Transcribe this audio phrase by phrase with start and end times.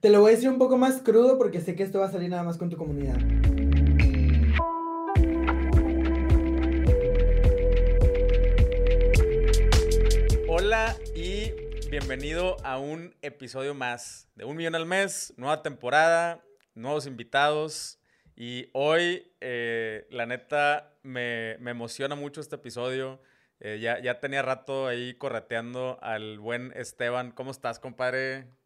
[0.00, 2.12] te lo voy a decir un poco más crudo porque sé que esto va a
[2.12, 3.16] salir nada más con tu comunidad.
[10.48, 11.52] Hola y
[11.90, 16.44] bienvenido a un episodio más de Un Millón al Mes, nueva temporada,
[16.74, 17.98] nuevos invitados.
[18.36, 23.20] Y hoy, eh, la neta, me, me, emociona mucho este episodio.
[23.58, 27.32] Eh, ya, ya tenía rato ahí correteando al buen Esteban.
[27.32, 28.57] ¿Cómo estás, compadre?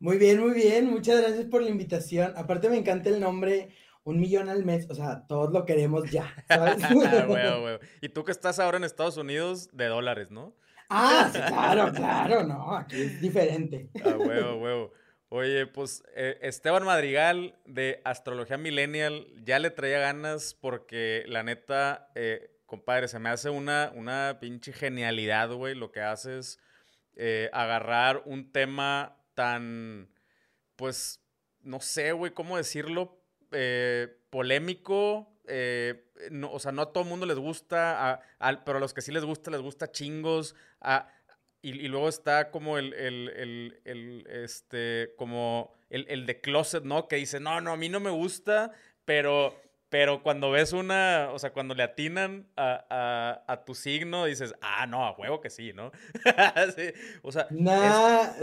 [0.00, 0.90] Muy bien, muy bien.
[0.90, 2.32] Muchas gracias por la invitación.
[2.34, 3.68] Aparte me encanta el nombre
[4.04, 4.88] un millón al mes.
[4.88, 6.78] O sea, todos lo queremos ya, ¿sabes?
[8.00, 10.54] Y tú que estás ahora en Estados Unidos, de dólares, ¿no?
[10.88, 12.74] Ah, sí, claro, claro, no.
[12.74, 13.90] Aquí es diferente.
[14.02, 14.92] Ah, huevo, huevo.
[15.28, 22.10] Oye, pues eh, Esteban Madrigal de Astrología Millennial ya le traía ganas porque la neta,
[22.14, 26.58] eh, compadre, se me hace una, una pinche genialidad, güey, lo que haces,
[27.14, 30.10] eh, agarrar un tema tan,
[30.76, 31.22] pues,
[31.62, 33.16] no sé, güey, cómo decirlo,
[34.28, 35.32] polémico,
[36.30, 38.20] no, o sea, no a todo el mundo les gusta,
[38.66, 41.08] pero a los que sí les gusta, les gusta chingos, a
[41.62, 47.08] y, luego está como el, el, el, este, como el, de closet, ¿no?
[47.08, 48.72] Que dice, no, no, a mí no me gusta,
[49.04, 49.54] pero,
[49.90, 54.54] pero cuando ves una, o sea, cuando le atinan a, a, a tu signo, dices,
[54.62, 55.90] ah, no, a huevo que sí, ¿no?
[56.76, 57.48] sí, o sea,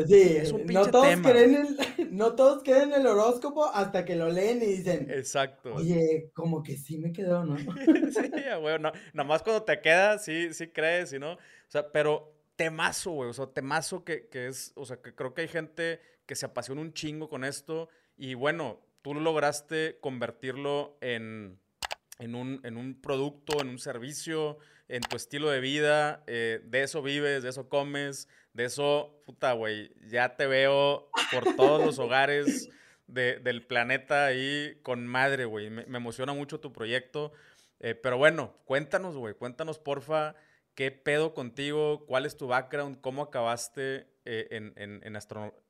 [0.06, 4.30] sí, es un no todos creen el, no todos creen el horóscopo hasta que lo
[4.30, 5.73] leen y dicen, exacto.
[5.73, 7.58] Oye, como que sí me quedó, ¿no?
[8.12, 11.34] sí, a huevo, no, nada más cuando te queda, sí, sí crees, ¿no?
[11.34, 13.30] O sea, pero temazo, güey.
[13.30, 16.45] O sea, temazo que, que, es, o sea, que creo que hay gente que se
[16.45, 17.88] apasiona un chingo con esto.
[18.18, 21.59] Y bueno, tú lograste convertirlo en,
[22.20, 26.23] en, un, en un producto, en un servicio, en tu estilo de vida.
[26.28, 29.92] Eh, de eso vives, de eso comes, de eso, puta, güey.
[30.08, 32.70] Ya te veo por todos los hogares
[33.08, 35.70] de, del planeta ahí con madre, güey.
[35.70, 37.34] Me, emociona mucho tu proyecto.
[37.80, 39.34] Eh, pero bueno, cuéntanos, güey.
[39.34, 40.36] Cuéntanos, porfa
[40.77, 42.05] ¿Qué pedo contigo?
[42.05, 43.01] ¿Cuál es tu background?
[43.01, 45.17] ¿Cómo acabaste eh, en, en, en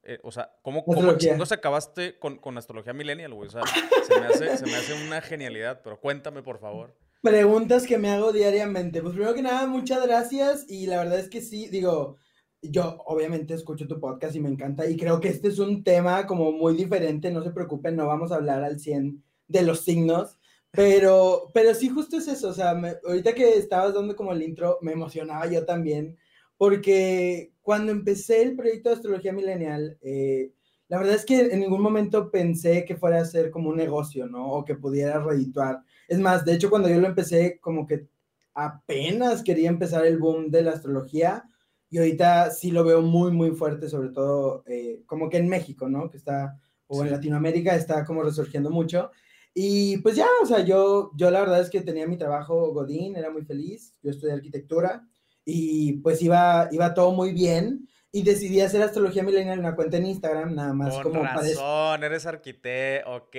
[0.04, 3.48] eh, o sea, ¿cómo, cómo chingos acabaste con, con, astrología millennial, güey?
[3.48, 3.62] O sea,
[4.06, 6.94] se me, hace, se me hace una genialidad, pero cuéntame, por favor.
[7.22, 9.02] Preguntas que me hago diariamente.
[9.02, 10.66] Pues primero que nada, muchas gracias.
[10.68, 12.18] Y la verdad es que sí, digo,
[12.62, 14.90] yo obviamente escucho tu podcast y me encanta.
[14.90, 17.32] Y creo que este es un tema como muy diferente.
[17.32, 20.37] No se preocupen, no vamos a hablar al 100 de los signos.
[20.72, 22.50] Pero, pero sí, justo es eso.
[22.50, 26.18] O sea, ahorita que estabas dando como el intro, me emocionaba yo también,
[26.58, 30.52] porque cuando empecé el proyecto de Astrología Milenial, eh,
[30.90, 34.28] la verdad es que en ningún momento pensé que fuera a ser como un negocio,
[34.28, 34.52] ¿no?
[34.52, 35.82] O que pudiera redituar.
[36.08, 38.08] Es más, de hecho, cuando yo lo empecé, como que
[38.54, 41.44] apenas quería empezar el boom de la astrología.
[41.90, 45.88] Y ahorita sí lo veo muy, muy fuerte, sobre todo eh, como que en México,
[45.90, 46.10] ¿no?
[46.10, 46.58] Que está,
[46.88, 49.12] o en Latinoamérica está como resurgiendo mucho.
[49.60, 53.16] Y pues ya, o sea, yo, yo la verdad es que tenía mi trabajo Godín,
[53.16, 55.02] era muy feliz, yo estudié arquitectura
[55.44, 59.98] y pues iba, iba todo muy bien y decidí hacer astrología milenial en una cuenta
[59.98, 63.36] en Instagram, nada más Con como razón, eres arquitecto, ok,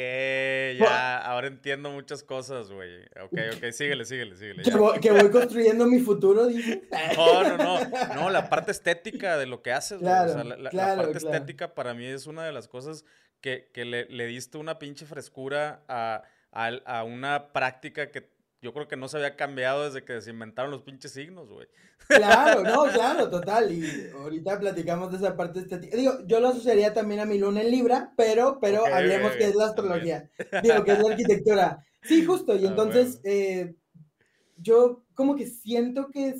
[0.80, 2.98] ya, ahora entiendo muchas cosas, güey.
[3.22, 4.64] Ok, ok, síguele, síguele, síguele.
[4.64, 6.82] Que voy, que voy, construyendo mi futuro, dije.
[7.16, 10.96] No, no, no, no, la parte estética de lo que haces, claro, o sea, la,
[10.96, 13.04] parte estética para mí es una de las cosas
[13.40, 16.22] que, que le, le, diste una pinche frescura a,
[16.52, 20.30] a, a, una práctica que yo creo que no se había cambiado desde que se
[20.30, 21.68] inventaron los pinches signos, güey.
[22.08, 23.70] Claro, no, claro, total.
[23.72, 25.96] Y ahorita platicamos de esa parte estética.
[25.96, 29.54] Digo, yo lo asociaría también a mi luna en Libra, pero, pero hablemos que es
[29.54, 30.28] la astrología.
[30.62, 31.86] Digo, que es la arquitectura.
[32.02, 32.56] Sí, justo.
[32.56, 33.76] Y ah, entonces, eh,
[34.56, 36.34] yo como que siento que,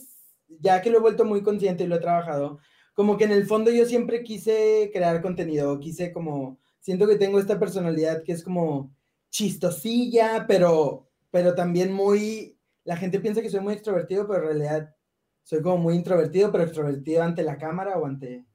[0.49, 2.59] ya que lo he vuelto muy consciente y lo he trabajado,
[2.95, 6.59] como que en el fondo yo siempre quise crear contenido, quise como
[6.89, 8.97] siento que tengo esta personalidad que es como
[9.29, 14.97] chistosilla, pero, pero también muy, la gente piensa que soy muy extrovertido, pero en realidad
[15.43, 18.47] soy como muy introvertido, pero extrovertido ante la cámara o ante,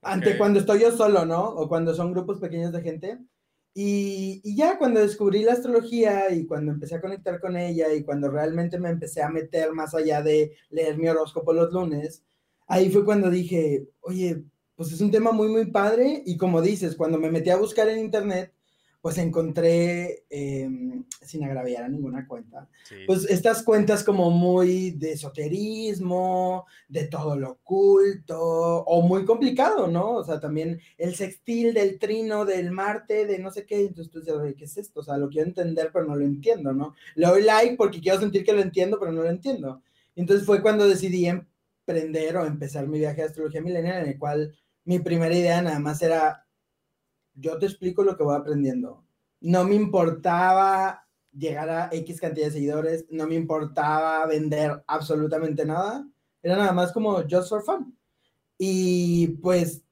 [0.00, 1.44] ante cuando estoy yo solo, ¿no?
[1.44, 3.18] O cuando son grupos pequeños de gente.
[3.74, 8.02] Y, y, ya cuando descubrí la astrología y cuando empecé a conectar con ella y
[8.02, 12.24] cuando realmente me empecé a meter más allá de leer mi horóscopo los lunes,
[12.66, 14.42] ahí fue cuando dije, oye,
[14.76, 17.88] pues es un tema muy, muy padre y como dices, cuando me metí a buscar
[17.88, 18.52] en internet,
[19.04, 22.70] pues encontré, em, sin agraviar a ninguna cuenta,
[23.06, 30.12] pues estas cuentas como muy de esoterismo, de todo lo oculto, o muy complicado, ¿no?
[30.12, 34.20] O sea, también el sextil del trino del Marte, de no sé qué, entonces tú
[34.20, 35.00] dices, ¿qué es esto?
[35.00, 36.94] O sea, lo quiero entender, pero no lo entiendo, ¿no?
[37.14, 39.82] Le doy like porque quiero sentir que lo entiendo, pero no lo entiendo.
[40.16, 44.56] Entonces fue cuando decidí emprender o empezar mi viaje a astrología milenial, en el cual
[44.84, 46.44] mi primera idea nada más era
[47.34, 49.04] yo te explico lo que voy aprendiendo.
[49.40, 56.08] No me importaba llegar a X cantidad de seguidores, no me importaba vender absolutamente nada,
[56.42, 57.96] era nada más como just for fun.
[58.56, 59.82] Y pues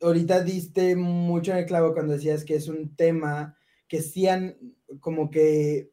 [0.00, 3.56] ahorita diste mucho en el clavo cuando decías que es un tema
[3.88, 4.56] que sí han,
[5.00, 5.90] como que,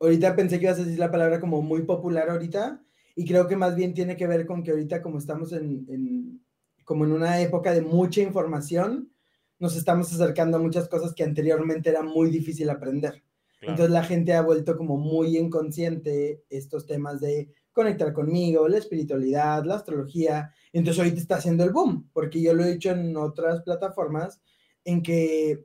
[0.00, 2.82] ahorita pensé que ibas a decir la palabra como muy popular ahorita,
[3.16, 6.43] y creo que más bien tiene que ver con que ahorita como estamos en,
[6.84, 9.10] como en una época de mucha información,
[9.58, 13.22] nos estamos acercando a muchas cosas que anteriormente era muy difícil aprender.
[13.60, 19.64] Entonces la gente ha vuelto como muy inconsciente estos temas de conectar conmigo, la espiritualidad,
[19.64, 20.52] la astrología.
[20.72, 24.40] Entonces ahorita está haciendo el boom, porque yo lo he dicho en otras plataformas
[24.84, 25.64] en que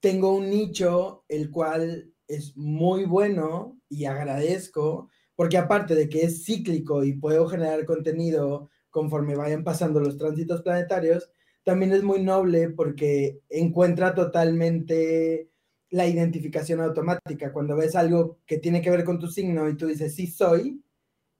[0.00, 6.44] tengo un nicho el cual es muy bueno y agradezco, porque aparte de que es
[6.44, 11.30] cíclico y puedo generar contenido conforme vayan pasando los tránsitos planetarios,
[11.64, 15.50] también es muy noble porque encuentra totalmente
[15.90, 17.52] la identificación automática.
[17.52, 20.82] Cuando ves algo que tiene que ver con tu signo y tú dices, sí soy,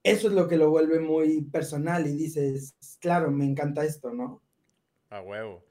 [0.03, 4.41] eso es lo que lo vuelve muy personal y dices, claro, me encanta esto, ¿no?
[5.09, 5.65] A huevo.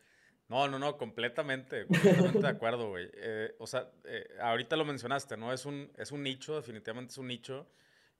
[0.48, 3.08] No, no, no, completamente, completamente de acuerdo, güey.
[3.14, 5.52] Eh, o sea, eh, ahorita lo mencionaste, ¿no?
[5.52, 7.66] Es un, es un nicho, definitivamente es un nicho.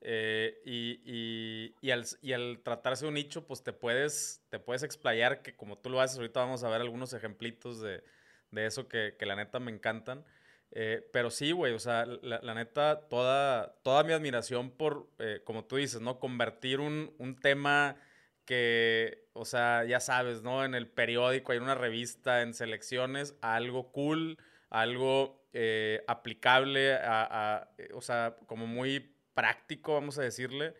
[0.01, 4.59] Eh, y, y, y, al, y, al, tratarse de un nicho, pues te puedes, te
[4.59, 8.05] puedes explayar, que como tú lo haces, ahorita vamos a ver algunos ejemplitos de,
[8.51, 10.25] de eso que, que, la neta me encantan.
[10.71, 15.65] Eh, pero sí, güey, o sea, la, neta, toda, toda mi admiración por, eh, como
[15.65, 16.19] tú dices, ¿no?
[16.21, 17.97] Convertir un, un, tema
[18.45, 20.65] que, o sea, ya sabes, ¿no?
[20.65, 27.71] En el periódico, hay una revista, en selecciones, a algo cool, algo eh, aplicable, a,
[27.95, 30.75] o sea, como muy práctico, vamos a decirle,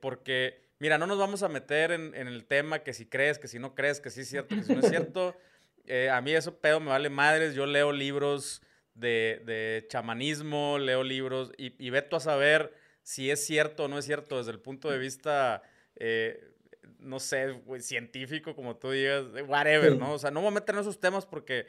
[0.00, 3.48] porque, mira, no nos vamos a meter en, en, el tema que si crees, que
[3.48, 5.36] si no crees, que sí es cierto, que si no es cierto.
[6.12, 8.62] a mí eso pedo me vale madres, yo leo libros
[8.94, 14.04] de, chamanismo, leo libros y, y veto a saber si es cierto o no es
[14.04, 15.62] cierto desde el punto de vista,
[15.96, 16.52] eh,
[17.00, 20.12] no sé, científico, como tú digas, whatever, ¿no?
[20.12, 21.66] O sea, no me voy a meter en esos temas porque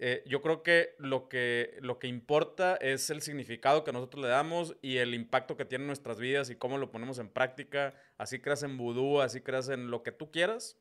[0.00, 4.28] eh, yo creo que lo, que lo que importa es el significado que nosotros le
[4.28, 7.94] damos y el impacto que tiene en nuestras vidas y cómo lo ponemos en práctica.
[8.16, 10.76] Así creas en vudú, así creas en lo que tú quieras.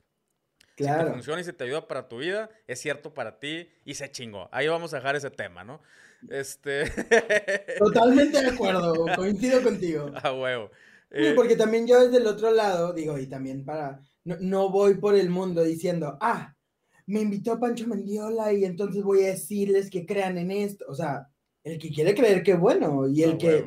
[0.76, 1.00] Claro.
[1.00, 3.96] Si te funciona y si te ayuda para tu vida, es cierto para ti y
[3.96, 4.50] se chingó.
[4.52, 5.82] Ahí vamos a dejar ese tema, ¿no?
[6.30, 6.84] Este.
[7.80, 10.12] Totalmente de acuerdo, coincido contigo.
[10.24, 10.70] A huevo.
[11.10, 14.02] Eh, porque también yo desde el otro lado, digo, y también para.
[14.24, 16.57] No, voy por el mundo diciendo, ah,
[17.08, 20.86] me invitó Pancho Mendiola y entonces voy a decirles que crean en esto.
[20.88, 21.28] O sea,
[21.64, 23.08] el que quiere creer, qué bueno.
[23.08, 23.66] Y el que.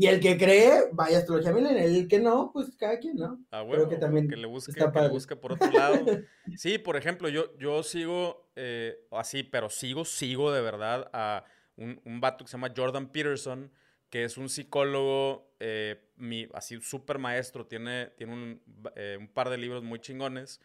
[0.00, 3.44] Y el que cree, vaya astrología milen, el que no, pues cada quien, ¿no?
[3.50, 6.06] Ah, bueno, Creo que también que le busque, que le busque por otro lado.
[6.56, 11.44] sí, por ejemplo, yo, yo sigo eh, así, pero sigo, sigo de verdad a
[11.74, 13.72] un, un vato que se llama Jordan Peterson,
[14.08, 18.62] que es un psicólogo, eh, mi, así súper maestro, tiene, tiene un,
[18.94, 20.60] eh, un, par de libros muy chingones.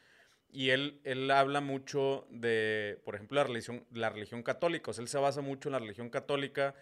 [0.53, 4.91] Y él, él habla mucho de, por ejemplo, la religión, la religión católica.
[4.91, 6.75] O sea, él se basa mucho en la religión católica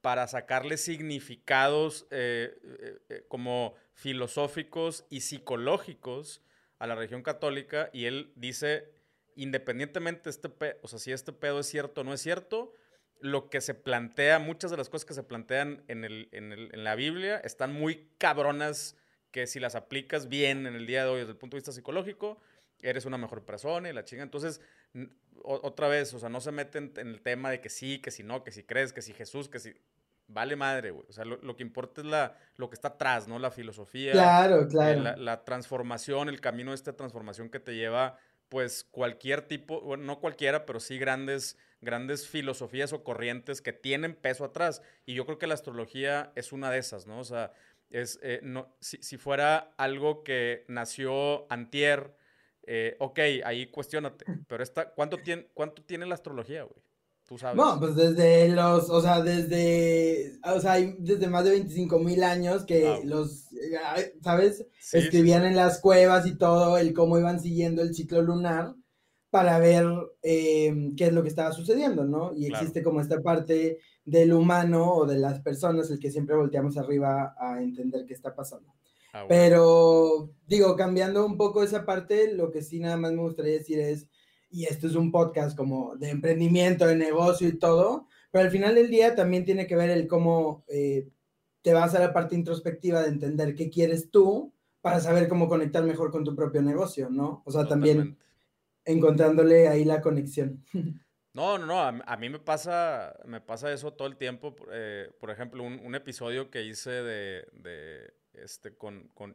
[0.00, 6.42] para sacarle significados eh, eh, eh, como filosóficos y psicológicos
[6.78, 8.88] a la religión católica y él dice,
[9.34, 10.48] independientemente este
[10.82, 12.72] o sea, si este pedo es cierto o no es cierto,
[13.20, 16.70] lo que se plantea, muchas de las cosas que se plantean en, el, en, el,
[16.72, 18.96] en la Biblia están muy cabronas
[19.32, 21.72] que si las aplicas bien en el día de hoy desde el punto de vista
[21.72, 22.40] psicológico,
[22.82, 24.22] eres una mejor persona y la chinga.
[24.22, 24.60] Entonces,
[25.42, 28.22] otra vez, o sea, no se meten en el tema de que sí, que si
[28.22, 29.74] no, que si crees, que si Jesús, que si...
[30.30, 31.06] Vale madre, güey.
[31.08, 33.38] O sea, lo, que importa es la, lo que está atrás, ¿no?
[33.38, 34.12] La filosofía.
[34.12, 35.16] Claro, eh, claro.
[35.16, 38.18] la, transformación, el camino de esta transformación que te lleva,
[38.50, 44.14] pues, cualquier tipo, bueno, no cualquiera, pero sí grandes, grandes filosofías o corrientes que tienen
[44.14, 44.82] peso atrás.
[45.06, 47.20] Y yo creo que la astrología es una de esas, ¿no?
[47.20, 47.54] O sea,
[47.88, 52.17] es, eh, no, si, si fuera algo que nació antier
[52.70, 56.82] eh, ok, ahí cuestionate, pero esta, ¿cuánto, tiene, ¿cuánto tiene la astrología, güey?
[57.26, 57.56] Tú sabes.
[57.56, 62.66] No, pues desde los, o sea, desde, o sea, desde más de 25 mil años
[62.66, 63.00] que ah.
[63.04, 64.66] los, eh, ¿sabes?
[64.92, 68.74] Escribían en las cuevas y todo el cómo iban siguiendo el ciclo lunar
[69.30, 69.86] para ver
[70.22, 72.34] eh, qué es lo que estaba sucediendo, ¿no?
[72.34, 76.76] Y existe como esta parte del humano o de las personas, el que siempre volteamos
[76.76, 78.74] arriba a entender qué está pasando.
[79.12, 83.54] Ah, Pero digo, cambiando un poco esa parte, lo que sí nada más me gustaría
[83.54, 84.08] decir es,
[84.50, 88.74] y esto es un podcast como de emprendimiento, de negocio y todo, pero al final
[88.74, 91.08] del día también tiene que ver el cómo eh,
[91.62, 95.82] te vas a la parte introspectiva de entender qué quieres tú para saber cómo conectar
[95.84, 97.42] mejor con tu propio negocio, ¿no?
[97.44, 98.16] O sea, también
[98.84, 100.64] encontrándole ahí la conexión.
[101.34, 104.56] No, no, no, a, mí me pasa, me pasa eso todo el tiempo.
[104.72, 108.12] Eh, por ejemplo, un, episodio que hice de,
[108.42, 109.34] este, con, con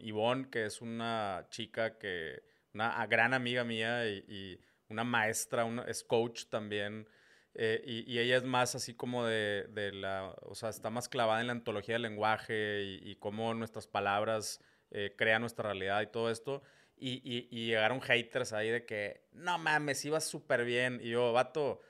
[0.50, 2.44] que es una chica que,
[2.74, 7.08] una gran amiga mía y, una maestra, una, es coach también.
[7.56, 11.48] Eh, y, ella es más así como de, la, o sea, está más clavada en
[11.48, 16.64] la antología del lenguaje y, cómo nuestras palabras eh, crean nuestra realidad y todo esto.
[16.98, 21.00] Y, llegaron haters ahí de que, no mames, iba súper bien.
[21.02, 21.82] Y yo, vato,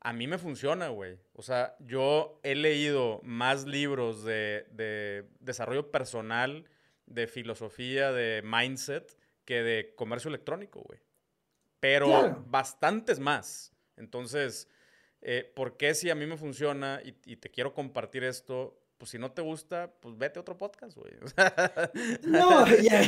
[0.00, 1.18] a mí me funciona, güey.
[1.34, 6.64] O sea, yo he leído más libros de, desarrollo personal,
[7.06, 11.00] de filosofía, de mindset, que de comercio electrónico, güey.
[11.80, 13.72] Pero bastantes más.
[13.96, 14.68] Entonces,
[15.20, 18.80] eh, ¿por qué si a mí me funciona y, te quiero compartir esto?
[18.98, 21.12] Pues si no te gusta, pues vete a otro podcast, güey.
[22.26, 23.00] no, ya,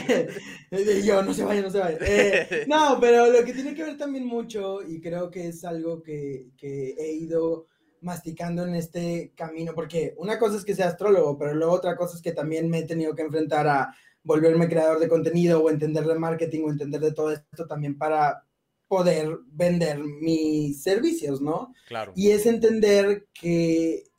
[1.05, 1.99] yo, no se vaya, no se vaya.
[2.01, 6.01] Eh, no, pero lo que tiene que ver también mucho, y creo que es algo
[6.01, 7.67] que, que he ido
[8.03, 12.17] masticando en este camino, porque una cosa es que sea astrólogo, pero luego otra cosa
[12.17, 13.93] es que también me he tenido que enfrentar a
[14.23, 18.47] volverme creador de contenido o entender de marketing o entender de todo esto también para
[18.87, 21.73] poder vender mis servicios, ¿no?
[21.89, 22.13] Claro.
[22.15, 24.10] Y es entender que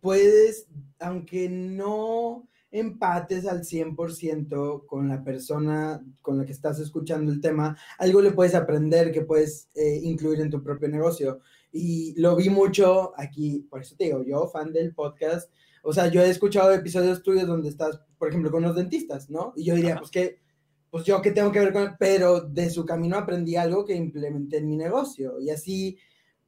[0.00, 0.66] puedes,
[0.98, 7.76] aunque no empates al 100% con la persona con la que estás escuchando el tema,
[7.98, 11.40] algo le puedes aprender que puedes eh, incluir en tu propio negocio.
[11.70, 15.50] Y lo vi mucho aquí, por eso te digo, yo fan del podcast,
[15.82, 19.52] o sea, yo he escuchado episodios tuyos donde estás, por ejemplo, con los dentistas, ¿no?
[19.56, 20.42] Y yo diría, pues que
[20.92, 23.94] pues yo qué tengo que ver con él, pero de su camino aprendí algo que
[23.94, 25.96] implementé en mi negocio y así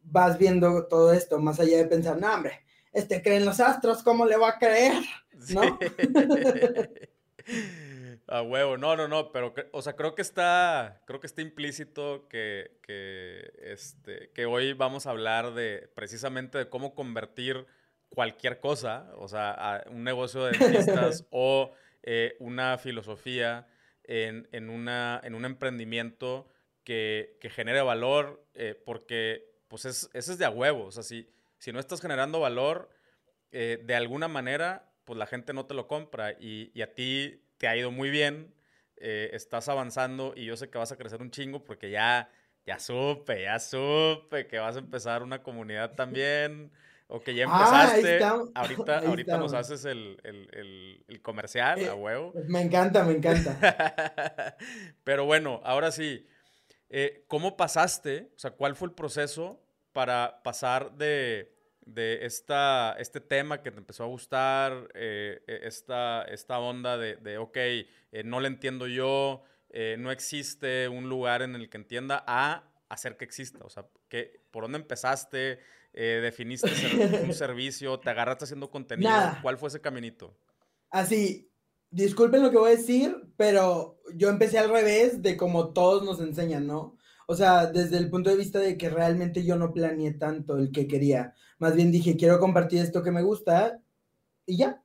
[0.03, 2.64] vas viendo todo esto, más allá de pensar, no, hombre,
[2.95, 4.95] este cree en los astros, ¿cómo le va a creer?
[5.51, 5.79] ¿No?
[8.27, 12.29] a huevo, no, no, no, pero, o sea, creo que está, creo que está implícito
[12.29, 17.67] que, que, este, que hoy vamos a hablar de, precisamente de cómo convertir
[18.09, 21.73] cualquier cosa, o sea, un negocio de dentistas o
[22.03, 23.67] eh, una filosofía
[24.05, 26.49] en, una, en un emprendimiento
[26.85, 30.85] que, genere valor, eh, porque pues es, ese es de a huevo.
[30.85, 31.29] O sea, si,
[31.65, 32.91] si no estás generando valor,
[33.51, 37.69] eh, de alguna manera, pues la gente no te lo compra y, a ti te
[37.69, 38.55] ha ido muy bien,
[38.99, 42.29] eh, estás avanzando y yo sé que vas a crecer un chingo porque ya,
[42.67, 46.71] ya supe, ya supe que vas a empezar una comunidad también.
[47.07, 48.25] O que ya ah, empezaste.
[48.55, 52.33] ahorita ahorita nos haces el, comercial a eh, huevo.
[52.47, 54.57] Me encanta, me encanta.
[55.05, 56.27] Pero bueno, ahora sí.
[56.91, 58.33] Eh, ¿Cómo pasaste?
[58.37, 61.54] O sea, ¿cuál fue el proceso para pasar de,
[61.97, 67.39] esta, este tema que te empezó a gustar, eh, e, esta, esta onda de, de
[67.39, 67.59] ok,
[68.25, 69.43] no lo entiendo yo,
[69.99, 73.59] no existe un lugar en el que entienda, a hacer que exista?
[73.65, 75.59] O sea, ¿qué, ¿por dónde empezaste?
[75.93, 76.71] Eh, definiste
[77.23, 79.13] un servicio, te agarraste haciendo contenido.
[79.43, 80.35] ¿Cuál fue ese caminito?
[80.91, 81.51] Así,
[81.91, 86.21] disculpen lo que voy a decir, pero yo empecé al revés de como todos nos
[86.21, 86.97] enseñan, ¿no?
[87.27, 90.71] O sea, desde el punto de vista de que realmente yo no planeé tanto el
[90.73, 91.35] que quería.
[91.59, 93.81] Más bien dije, quiero compartir esto que me gusta
[94.47, 94.83] y ya.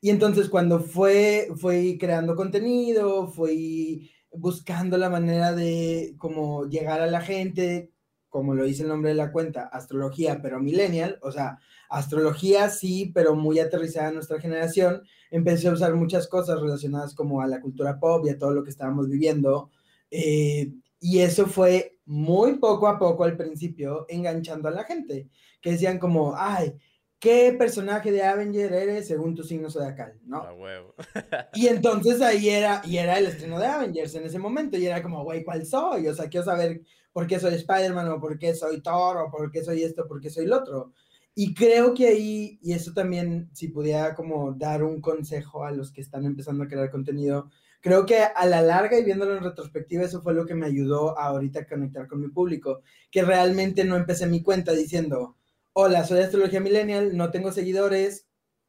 [0.00, 7.06] Y entonces cuando fue, fui creando contenido, fui buscando la manera de como llegar a
[7.06, 7.92] la gente,
[8.28, 11.58] como lo dice el nombre de la cuenta, astrología, pero millennial, o sea,
[11.88, 17.42] astrología sí, pero muy aterrizada en nuestra generación, empecé a usar muchas cosas relacionadas como
[17.42, 19.70] a la cultura pop y a todo lo que estábamos viviendo.
[20.10, 25.28] Eh, y eso fue muy poco a poco al principio enganchando a la gente,
[25.60, 26.74] que decían como, ay,
[27.18, 30.18] ¿qué personaje de Avenger eres según tu signo zodiacal?
[30.24, 30.42] ¿No?
[30.54, 30.94] huevo.
[31.54, 35.02] y entonces ahí era, y era el estreno de Avengers en ese momento, y era
[35.02, 36.06] como, güey, ¿cuál soy?
[36.06, 39.50] O sea, quiero saber por qué soy Spider-Man, o por qué soy Thor, o por
[39.50, 40.92] qué soy esto, por qué soy el otro.
[41.34, 45.92] Y creo que ahí, y eso también, si pudiera como dar un consejo a los
[45.92, 47.50] que están empezando a crear contenido,
[47.80, 51.18] creo que a la larga y viéndolo en retrospectiva, eso fue lo que me ayudó
[51.18, 55.36] a ahorita a conectar con mi público, que realmente no empecé mi cuenta diciendo,
[55.72, 58.26] hola, soy Astrología Millennial, no tengo seguidores,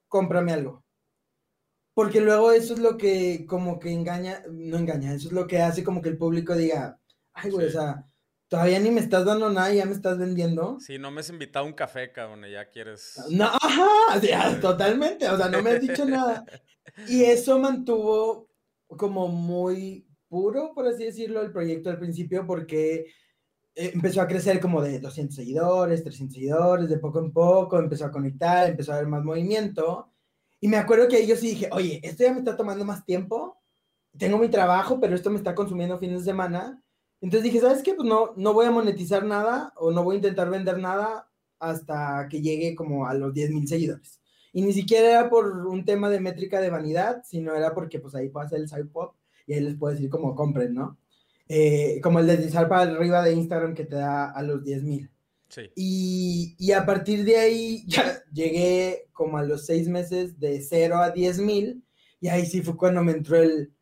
[0.08, 0.84] cómprame algo.
[1.94, 5.60] Porque luego eso es lo que como que engaña, no engaña, eso es lo que
[5.62, 7.00] hace como que el público diga,
[7.34, 8.06] ay, güey, o sea,
[8.48, 10.78] todavía ni me estás dando nada y ya me estás vendiendo.
[10.80, 13.22] Sí, no me has invitado a un café, cabrón, ya quieres.
[13.30, 16.46] No, ajá, totalmente, o sea, no me has dicho nada.
[17.08, 18.51] Y eso mantuvo
[18.98, 23.08] como muy puro, por así decirlo, el proyecto al principio, porque
[23.76, 28.06] eh, empezó a crecer como de 200 seguidores, 300 seguidores, de poco en poco, empezó
[28.06, 30.12] a conectar, empezó a haber más movimiento.
[30.60, 33.58] Y me acuerdo que yo sí dije, oye, esto ya me está tomando más tiempo,
[34.18, 36.84] tengo mi trabajo, pero esto me está consumiendo fines de semana.
[37.22, 37.94] Entonces dije, ¿sabes qué?
[37.94, 41.30] Pues no, no voy a monetizar nada o no voy a intentar vender nada
[41.60, 44.21] hasta que llegue como a los 10 mil seguidores.
[44.54, 48.16] Y ni siquiera era por un tema de métrica de vanidad, sino era porque pues
[48.16, 49.16] ahí hacer el side pop
[49.48, 50.98] y ahí les puedo decir como compren, ¿no?
[51.48, 55.10] Eh, como el deslizar para arriba de Instagram que te da a los 10 mil.
[55.50, 55.64] Sí.
[55.76, 60.98] Y, y, a partir de ahí ya llegué como a los seis meses de 0
[60.98, 61.84] a 10 mil
[62.22, 63.74] y ahí sí fue cuando me entró el,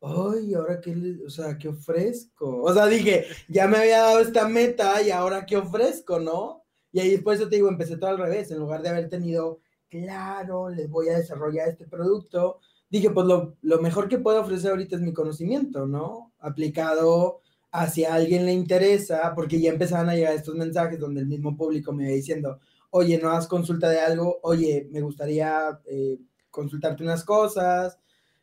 [0.00, 2.62] ay, ¿ahora qué, o sea, qué ofrezco?
[2.62, 6.64] O sea, dije, ya me había dado esta meta y ahora qué ofrezco, ¿no?
[6.92, 10.68] Y ahí después te digo, empecé todo al revés, en lugar de haber tenido, claro,
[10.68, 14.96] les voy a desarrollar este producto, dije, pues lo, lo mejor que puedo ofrecer ahorita
[14.96, 16.32] es mi conocimiento, ¿no?
[16.38, 17.40] Aplicado
[17.72, 21.92] hacia alguien le interesa, porque ya empezaban a llegar estos mensajes donde el mismo público
[21.92, 26.18] me iba diciendo, oye, no has consulta de algo, oye, me gustaría eh,
[26.50, 27.98] consultarte unas cosas,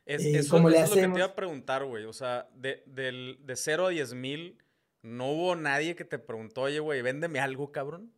[0.06, 2.04] es, eh, eso, es lo que te iba a preguntar, güey.
[2.04, 4.58] O sea, de, del, de 0 a 10 mil,
[5.02, 8.12] ¿no hubo nadie que te preguntó, oye, güey, véndeme algo, cabrón?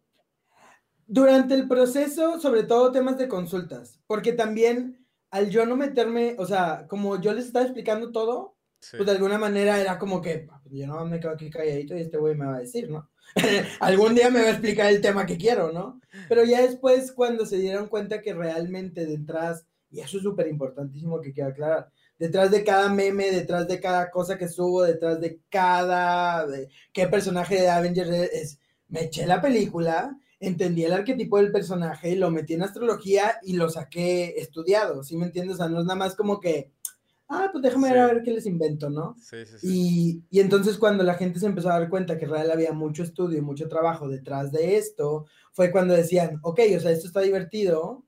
[1.06, 6.46] Durante el proceso, sobre todo temas de consultas, porque también al yo no meterme, o
[6.46, 8.56] sea, como yo les estaba explicando todo,
[8.90, 11.96] pues de alguna manera era como que ah, pues yo no me quedo aquí calladito
[11.96, 13.10] y este güey me va a decir, ¿no?
[13.80, 16.00] Algún día me va a explicar el tema que quiero, ¿no?
[16.28, 21.20] Pero ya después, cuando se dieron cuenta que realmente detrás y eso es súper importantísimo
[21.20, 21.90] que quiero aclarar.
[22.18, 26.46] Detrás de cada meme, detrás de cada cosa que subo, detrás de cada...
[26.92, 28.60] ¿Qué personaje de Avengers es?
[28.88, 33.68] Me eché la película, entendí el arquetipo del personaje, lo metí en astrología y lo
[33.68, 35.54] saqué estudiado, ¿sí me entiendes?
[35.54, 36.72] O sea, no es nada más como que,
[37.28, 39.16] ah, pues déjame ver a ver qué les invento, ¿no?
[39.20, 39.66] Sí, sí, sí.
[39.68, 43.02] Y, y, entonces cuando la gente se empezó a dar cuenta que realmente había mucho
[43.02, 47.20] estudio y mucho trabajo detrás de esto, fue cuando decían, ok, o sea, esto está
[47.20, 48.04] divertido,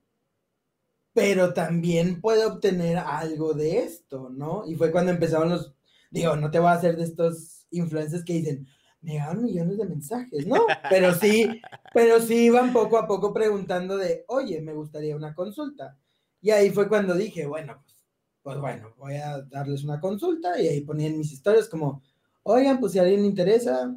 [1.13, 4.65] pero también puede obtener algo de esto, ¿no?
[4.67, 5.75] Y fue cuando empezaron los,
[6.11, 8.69] digo, no te voy a hacer de estos influencers que dicen,
[9.01, 10.67] me llegaron millones de mensajes, ¿no?
[10.91, 11.61] Pero sí,
[11.95, 15.97] pero sí iban poco a poco preguntando de, oye, me gustaría una consulta.
[16.41, 17.97] Y ahí fue cuando dije, bueno, pues,
[18.43, 22.03] pues bueno, voy a darles una consulta y ahí ponían mis historias como,
[22.43, 23.95] oigan, pues si a alguien le interesa,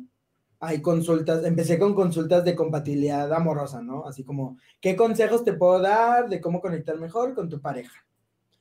[0.59, 4.05] hay consultas, empecé con consultas de compatibilidad amorosa, ¿no?
[4.05, 8.05] Así como, ¿qué consejos te puedo dar de cómo conectar mejor con tu pareja?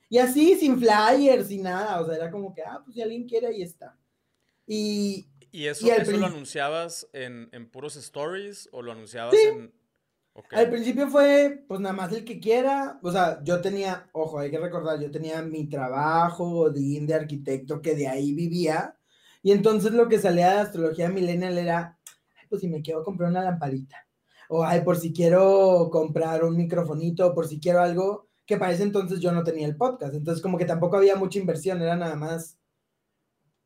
[0.09, 3.27] Y así, sin flyers, sin nada, o sea, era como que, ah, pues si alguien
[3.27, 3.95] quiere, ahí está.
[4.65, 5.27] Y...
[5.51, 9.73] ¿Y eso, eso lo anunciabas en, en, puros stories o lo anunciabas en...?
[10.51, 14.49] Al principio fue, pues nada más el que quiera, o sea, yo tenía, ojo, hay
[14.49, 18.97] que recordar, yo tenía mi trabajo de, de arquitecto que de ahí vivía,
[19.43, 21.99] y entonces lo que salía de astrología millennial era,
[22.49, 24.07] pues si me quiero comprar una lamparita,
[24.47, 28.71] o ay, por si quiero comprar un microfonito, o por si quiero algo, que para
[28.71, 31.97] ese entonces yo no tenía el podcast, entonces como que tampoco había mucha inversión, era
[31.97, 32.57] nada más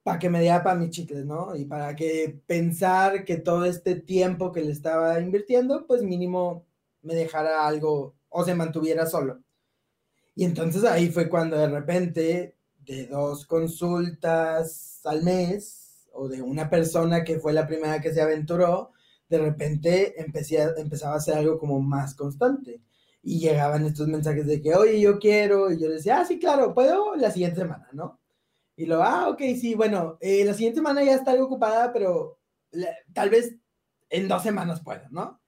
[0.05, 1.55] para que me diera para mis chicles, ¿no?
[1.55, 6.67] Y para que pensar que todo este tiempo que le estaba invirtiendo, pues mínimo
[7.01, 9.41] me dejara algo o se mantuviera solo.
[10.35, 16.69] Y entonces ahí fue cuando de repente de dos consultas al mes o de una
[16.69, 18.91] persona que fue la primera que se aventuró,
[19.27, 22.79] de repente empecé empezaba a ser algo como más constante.
[23.23, 26.75] Y llegaban estos mensajes de que, oye, yo quiero, y yo decía, ah, sí, claro,
[26.75, 28.19] puedo la siguiente semana, ¿no?
[28.75, 32.39] Y luego, ah, ok, sí, bueno, eh, la siguiente semana ya está algo ocupada, pero
[33.13, 33.55] tal vez
[34.09, 35.41] en dos semanas puedo, ¿no?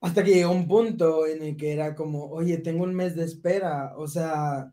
[0.00, 3.24] Hasta que llegó un punto en el que era como, oye, tengo un mes de
[3.24, 4.72] espera, o sea,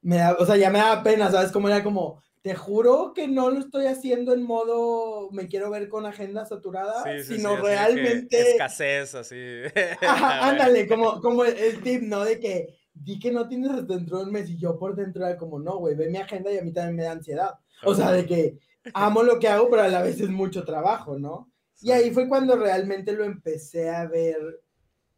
[0.00, 1.52] me da, o sea, ya me da pena, ¿sabes?
[1.52, 5.88] Como era como, te juro que no lo estoy haciendo en modo me quiero ver
[5.88, 8.52] con agenda saturada, sino realmente...
[8.52, 9.36] Escasez, así.
[10.02, 12.22] ándale, como, como el, tip, ¿no?
[12.22, 15.26] De que di que no tienes hasta dentro de un mes y yo por dentro
[15.26, 17.58] era como, no, güey, ve mi agenda y a mí también me da ansiedad.
[17.84, 18.58] O sea, de que
[18.94, 21.50] amo lo que hago, pero a la vez es mucho trabajo, ¿no?
[21.80, 24.62] Y ahí fue cuando realmente lo empecé a ver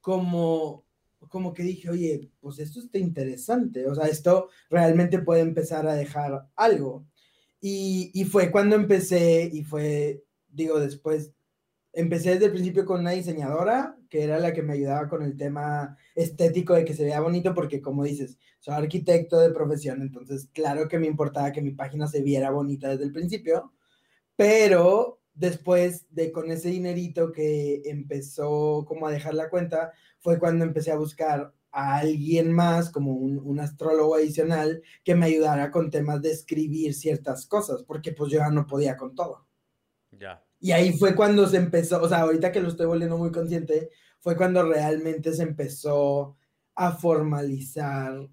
[0.01, 0.87] como
[1.29, 5.95] como que dije, oye, pues esto está interesante, o sea, esto realmente puede empezar a
[5.95, 7.07] dejar algo.
[7.61, 11.33] Y, y fue cuando empecé, y fue, digo, después,
[11.97, 15.35] empecé desde el principio con una diseñadora, que era la que me ayudaba con el
[15.37, 20.51] tema estético de que se vea bonito, porque como dices, soy arquitecto de profesión, entonces
[20.53, 23.73] claro que me importaba que mi página se viera bonita desde el principio,
[24.37, 30.67] pero después de con ese dinerito que empezó como a dejar la cuenta, fue cuando
[30.67, 36.21] empecé a buscar a alguien más, como un, astrólogo adicional, que me ayudara con temas
[36.21, 39.47] de escribir ciertas cosas, porque pues yo ya no podía con todo.
[40.11, 40.46] Ya.
[40.59, 43.91] Y ahí fue cuando se empezó, o sea, ahorita que lo estoy volviendo muy consciente,
[44.21, 46.37] fue cuando realmente se empezó
[46.75, 48.29] a formalizar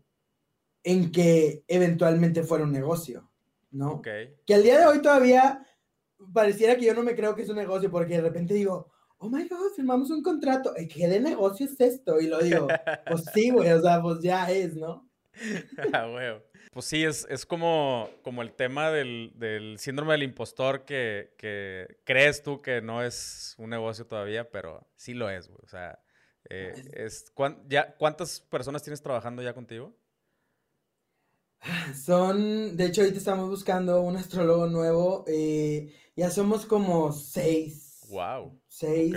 [0.83, 3.29] en que eventualmente fuera un negocio,
[3.71, 4.01] ¿no?
[4.01, 5.65] Que al día de hoy todavía
[6.33, 9.29] pareciera que yo no me creo que es un negocio, porque de repente digo, oh
[9.29, 12.19] my god, firmamos un contrato, ¿qué de negocio es esto?
[12.19, 12.67] Y lo digo,
[13.07, 15.09] pues sí, güey, o sea, pues ya es, ¿no?
[15.93, 16.52] ah, güey.
[16.73, 21.99] Pues sí, es, es como, como el tema del, del síndrome del impostor que, que,
[22.03, 25.59] crees tú que no es un negocio todavía, pero sí lo es, güey.
[25.63, 25.99] O sea,
[26.49, 27.31] eh, es,
[27.67, 29.95] ya, ¿cuántas personas tienes trabajando ya contigo?
[31.95, 35.25] Son, de hecho, ahorita estamos buscando un astrólogo nuevo.
[35.27, 38.01] Eh, ya somos como seis.
[38.09, 38.59] Wow.
[38.67, 39.15] Seis.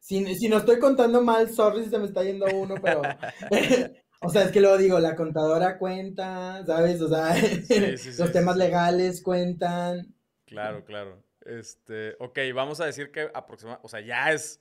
[0.00, 3.00] Si, si no estoy contando mal, sorry si se me está yendo uno, pero
[4.24, 7.00] O sea, es que luego digo, la contadora cuenta, ¿sabes?
[7.00, 7.34] O sea,
[8.18, 10.14] los temas legales cuentan.
[10.46, 11.22] Claro, claro.
[11.44, 14.60] Este, ok, vamos a decir que aproximadamente, o sea, ya es,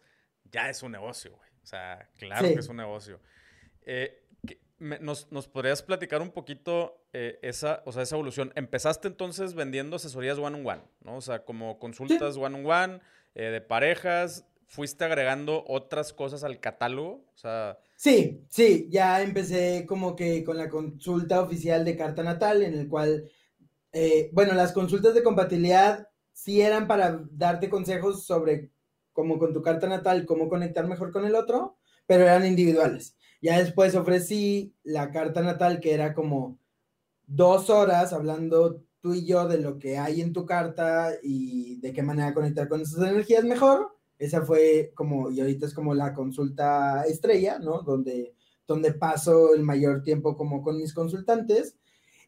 [0.52, 1.50] ya es un negocio, güey.
[1.64, 3.22] O sea, claro que es un negocio.
[3.86, 4.24] Eh,
[4.80, 8.52] nos, nos, podrías platicar un poquito eh, esa, o sea, esa evolución?
[8.56, 11.16] Empezaste entonces vendiendo asesorías one-on-one, ¿no?
[11.16, 13.00] O sea, como consultas one-on-one,
[13.36, 17.26] eh, de parejas, ¿fuiste agregando otras cosas al catálogo?
[17.32, 17.78] O sea...
[17.96, 22.88] Sí, sí, ya empecé como que con la consulta oficial de carta natal, en el
[22.88, 23.30] cual,
[23.92, 28.72] eh, bueno, las consultas de compatibilidad sí eran para darte consejos sobre
[29.12, 33.16] cómo con tu carta natal, cómo conectar mejor con el otro, pero eran individuales.
[33.44, 36.58] Ya después ofrecí la carta natal, que era como
[37.28, 41.94] dos horas hablando tú y yo de lo que hay en tu carta y de
[41.94, 43.94] qué manera conectar con esas energías mejor.
[44.24, 47.82] Esa fue como, y ahorita es como la consulta estrella, ¿no?
[47.82, 48.34] Donde,
[48.66, 51.78] donde paso el mayor tiempo como con mis consultantes.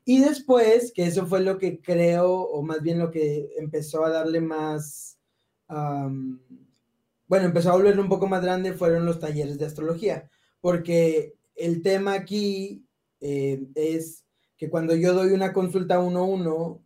[0.04, 4.10] Y después, que eso fue lo que creo, o más bien lo que empezó a
[4.10, 5.18] darle más,
[5.68, 10.30] bueno, empezó a volverlo un poco más grande, fueron los talleres de astrología,
[10.62, 12.86] porque el tema aquí
[13.22, 14.26] eh, es
[14.58, 16.84] que cuando yo doy una consulta uno a uno,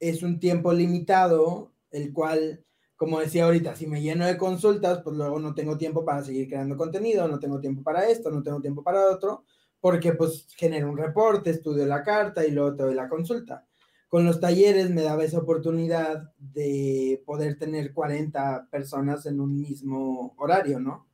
[0.00, 2.64] es un tiempo limitado, el cual
[2.98, 6.48] como decía ahorita, si me lleno de consultas, pues luego no tengo tiempo para seguir
[6.48, 9.44] creando contenido, no tengo tiempo para esto, no tengo tiempo para otro,
[9.80, 13.64] porque pues genero un reporte, estudio la carta y luego te doy la consulta.
[14.08, 20.34] Con los talleres me daba esa oportunidad de poder tener 40 personas en un mismo
[20.36, 21.06] horario, ¿no?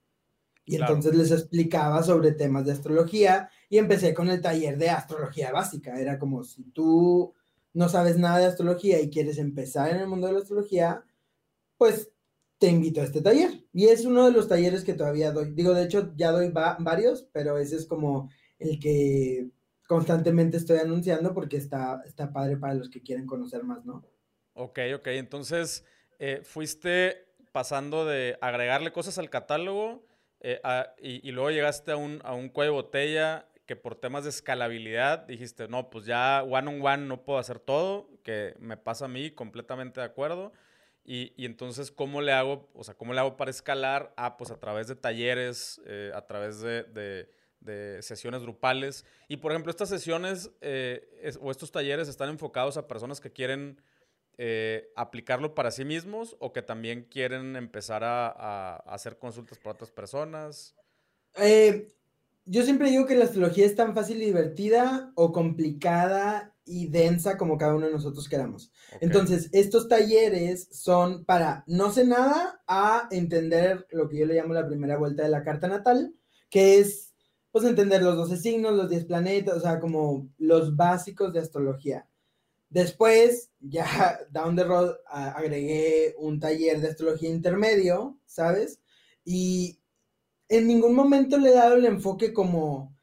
[0.64, 5.52] Y entonces les explicaba sobre temas de astrología y empecé con el taller de astrología
[5.52, 6.00] básica.
[6.00, 7.34] Era como si tú
[7.74, 11.04] no sabes nada de astrología y quieres empezar en el mundo de la astrología,
[11.84, 12.10] pues
[12.56, 13.62] te invito a este taller.
[13.74, 15.50] Y es uno de los talleres que todavía doy.
[15.50, 19.50] Digo, de hecho, ya doy varios, pero ese es como el que
[19.86, 24.02] constantemente estoy anunciando porque está, está padre para los que quieren conocer más, ¿no?
[24.54, 25.08] Ok, ok.
[25.08, 25.84] Entonces,
[26.18, 30.06] eh, fuiste pasando de agregarle cosas al catálogo
[30.40, 30.62] eh,
[31.02, 35.26] y, luego llegaste a un, a un cuello de botella que por temas de escalabilidad
[35.26, 39.08] dijiste, no, pues ya one on one no puedo hacer todo, que me pasa a
[39.08, 40.52] mí, completamente de acuerdo.
[41.06, 42.70] Y, entonces, ¿cómo le hago?
[42.72, 44.14] O sea, ¿cómo le hago para escalar?
[44.16, 47.28] Ah, pues a través de talleres, eh, a través de,
[48.00, 49.04] sesiones grupales.
[49.28, 53.80] Y, por ejemplo, estas sesiones eh, o estos talleres están enfocados a personas que quieren
[54.38, 59.74] eh, aplicarlo para sí mismos o que también quieren empezar a, a hacer consultas para
[59.74, 60.74] otras personas.
[62.46, 67.36] yo siempre digo que la astrología es tan fácil y divertida o complicada y densa
[67.36, 68.72] como cada uno de nosotros queramos.
[69.00, 74.54] Entonces, estos talleres son para no sé nada a entender lo que yo le llamo
[74.54, 76.14] la primera vuelta de la carta natal,
[76.48, 77.14] que es
[77.50, 82.08] pues entender los 12 signos, los 10 planetas, o sea, como los básicos de astrología.
[82.68, 83.86] Después, ya
[84.30, 88.80] down the road, agregué un taller de astrología intermedio, ¿sabes?
[89.24, 89.78] Y
[90.48, 92.93] en ningún momento le he dado el enfoque como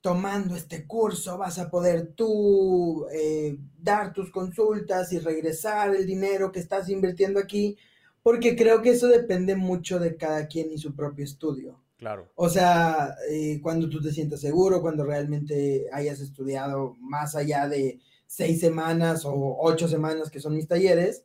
[0.00, 6.50] tomando este curso vas a poder tú eh, dar tus consultas y regresar el dinero
[6.50, 7.76] que estás invirtiendo aquí,
[8.22, 11.80] porque creo que eso depende mucho de cada quien y su propio estudio.
[11.98, 12.30] Claro.
[12.34, 18.00] O sea, eh, cuando tú te sientas seguro, cuando realmente hayas estudiado más allá de
[18.26, 21.24] seis semanas o ocho semanas que son mis talleres,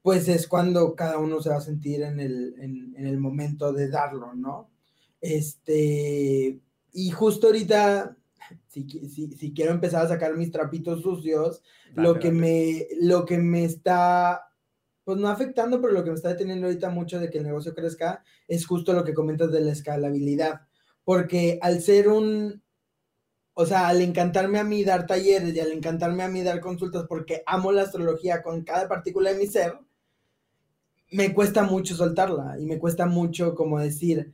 [0.00, 3.88] pues es cuando cada uno se va a sentir en el, en el momento de
[3.88, 4.70] darlo, ¿no?
[5.20, 6.58] Este,
[6.94, 8.16] y justo ahorita,
[8.68, 11.60] si, si, quiero empezar a sacar mis trapitos sucios,
[11.94, 14.42] lo, que Me, lo que me está,
[15.02, 17.74] pues no afectando, pero lo que me está deteniendo ahorita mucho de que el negocio
[17.74, 20.62] crezca es justo lo que comentas de la escalabilidad.
[21.02, 22.62] Porque al ser un,
[23.54, 27.06] o sea, al encantarme a mí dar talleres y al encantarme a mí dar consultas
[27.08, 29.78] porque amo la astrología con cada partícula de mi ser,
[31.10, 34.32] me cuesta mucho soltarla y me cuesta mucho como decir,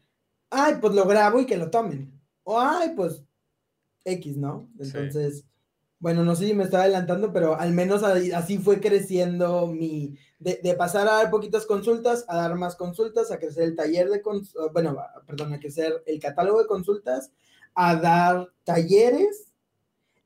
[0.51, 2.19] ay, pues lo grabo y que lo tomen.
[2.44, 3.22] O, ay, pues
[4.05, 4.68] X, ¿no?
[4.79, 5.44] Entonces,
[5.98, 10.74] bueno, no sé si me estaba adelantando, pero al menos así fue creciendo mi, de,
[10.76, 14.22] pasar a dar poquitas consultas, a dar más consultas, a crecer el taller de,
[14.72, 17.31] bueno, perdón, a crecer el catálogo de consultas,
[17.74, 19.53] a dar talleres,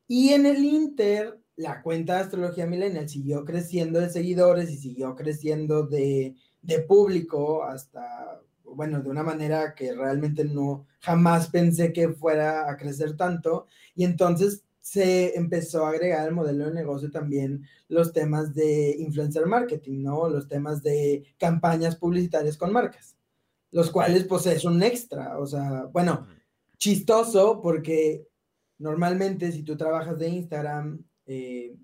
[0.07, 5.17] y en el Inter, la cuenta de Astrología Millennial siguió creciendo de seguidores y siguió
[5.17, 8.41] creciendo de, de público hasta,
[8.75, 14.05] bueno, de una manera que realmente no, jamás pensé que fuera a crecer tanto, y
[14.05, 20.03] entonces se empezó a agregar al modelo de negocio también los temas de influencer marketing,
[20.03, 20.29] ¿no?
[20.29, 23.17] Los temas de campañas publicitarias con marcas,
[23.71, 26.27] los cuales pues es un extra, o sea, bueno,
[26.77, 28.29] chistoso porque
[28.79, 31.77] normalmente si tú trabajas de Instagram eh,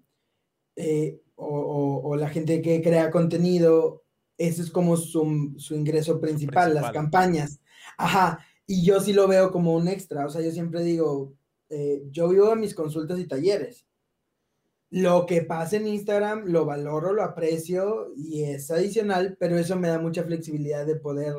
[0.76, 4.04] eh, o, la gente que crea contenido,
[4.40, 7.60] eso es como su, su ingreso principal, las campañas.
[7.98, 11.34] Ajá, y yo sí lo veo como un extra, o sea, yo siempre digo,
[11.68, 13.86] eh, yo vivo en mis consultas y talleres.
[14.88, 19.88] Lo que pasa en Instagram lo valoro, lo aprecio y es adicional, pero eso me
[19.88, 21.34] da mucha flexibilidad de poder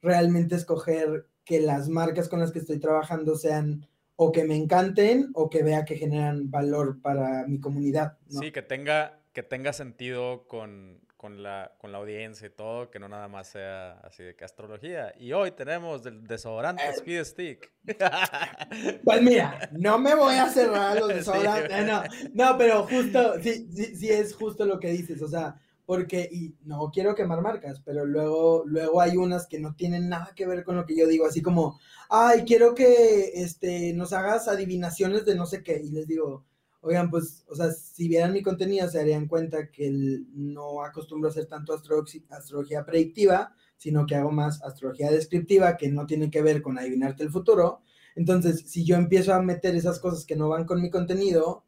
[0.00, 5.30] realmente escoger que las marcas con las que estoy trabajando sean o que me encanten
[5.34, 8.16] o que vea que generan valor para mi comunidad.
[8.30, 13.00] Sí, que tenga, que tenga sentido con, con la, con la audiencia y todo, que
[13.00, 15.12] no nada más sea así de que astrología.
[15.18, 16.92] Y hoy tenemos el desodorante eh.
[16.96, 17.72] Speed Stick.
[19.02, 21.86] Pues mira, no me voy a cerrar los desodorantes.
[21.86, 22.02] no,
[22.34, 26.54] no, pero justo, sí, sí, sí es justo lo que dices, o sea, porque, y
[26.64, 30.62] no quiero quemar marcas, pero luego, luego hay unas que no tienen nada que ver
[30.62, 35.34] con lo que yo digo, así como, ay, quiero que este, nos hagas adivinaciones de
[35.34, 36.44] no sé qué, y les digo,
[36.88, 39.90] Oigan, pues, o sea, si vieran mi contenido se darían cuenta que
[40.32, 46.06] no acostumbro a hacer tanto astrología predictiva, sino que hago más astrología descriptiva, que no
[46.06, 47.82] tiene que ver con adivinarte el futuro.
[48.16, 51.66] Entonces, si yo empiezo a meter esas cosas que no van con mi contenido,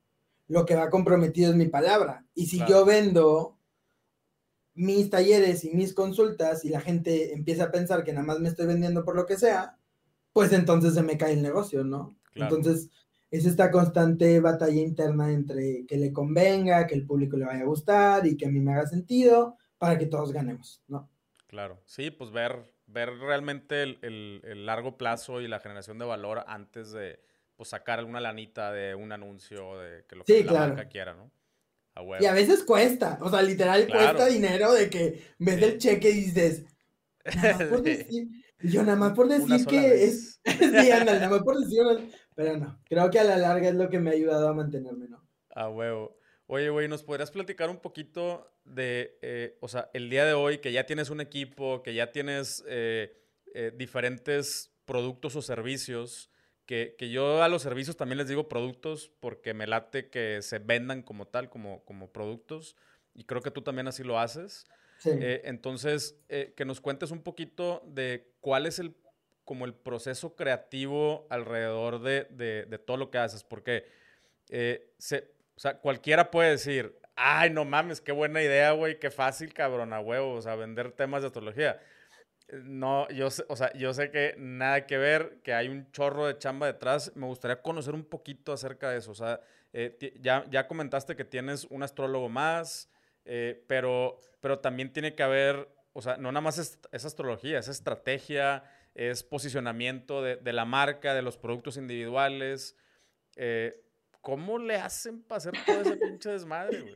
[0.48, 2.24] lo que va comprometido es mi palabra.
[2.34, 3.58] Y si yo vendo
[4.72, 8.48] mis talleres y mis consultas y la gente empieza a pensar que nada más me
[8.48, 9.76] estoy vendiendo por lo que sea,
[10.32, 12.16] pues entonces se me cae el negocio, ¿no?
[12.34, 12.88] Entonces,
[13.30, 17.66] es esta constante batalla interna entre que le convenga, que el público le vaya a
[17.66, 21.08] gustar y que a mí me haga sentido para que todos ganemos, ¿no?
[21.46, 26.92] Claro, sí, pues ver, ver realmente el, largo plazo y la generación de valor antes
[26.92, 27.20] de
[27.56, 31.30] pues, sacar alguna lanita de un anuncio, de que lo que la marca quiera, ¿no?
[32.20, 36.24] y a veces cuesta, o sea, literal cuesta dinero de que ves el cheque y
[36.24, 36.64] dices,
[37.36, 38.28] nada más por decir,
[38.62, 41.82] yo nada más por decir que es, sí, nada más por decir
[42.34, 45.08] pero no, creo que a la larga es lo que me ha ayudado a mantenerme,
[45.08, 45.22] ¿no?
[45.50, 46.16] A huevo.
[46.46, 50.58] Oye, güey, ¿nos podrías platicar un poquito de, eh, o sea, el día de hoy
[50.58, 53.16] que ya tienes un equipo, que ya tienes eh,
[53.54, 56.30] eh, diferentes productos o servicios,
[56.66, 60.58] que, que, yo a los servicios también les digo productos porque me late que se
[60.58, 62.76] vendan como tal, como, como productos,
[63.14, 64.66] y creo que tú también así lo haces.
[65.00, 65.10] Sí.
[65.14, 68.94] entonces, que nos cuentes un poquito de cuál es el
[69.50, 73.84] como el proceso creativo alrededor de, de, todo lo que haces, porque
[74.48, 79.10] eh, se, o sea, cualquiera puede decir, ay, no mames, qué buena idea, güey, qué
[79.10, 81.80] fácil, cabrón, a huevo, o sea, vender temas de astrología.
[82.62, 86.28] No, yo sé, o sea, yo sé que nada que ver, que hay un chorro
[86.28, 87.10] de chamba detrás.
[87.16, 89.10] Me gustaría conocer un poquito acerca de eso.
[89.10, 89.40] O sea,
[89.72, 92.88] eh, ya, ya comentaste que tienes un astrólogo más,
[93.24, 97.58] eh, pero, pero también tiene que haber, o sea, no nada más es, es astrología,
[97.58, 102.76] es estrategia, es posicionamiento de, la marca, de los productos individuales.
[103.36, 103.80] Eh,
[104.20, 106.94] ¿Cómo le hacen para hacer todo ese pinche desmadre, güey?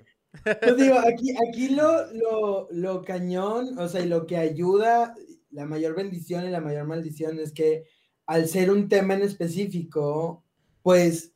[0.61, 5.15] Pues digo, aquí, aquí lo, lo, cañón, o sea, y lo que ayuda,
[5.51, 7.85] la mayor bendición y la mayor maldición es que
[8.27, 10.45] al ser un tema en específico,
[10.83, 11.33] pues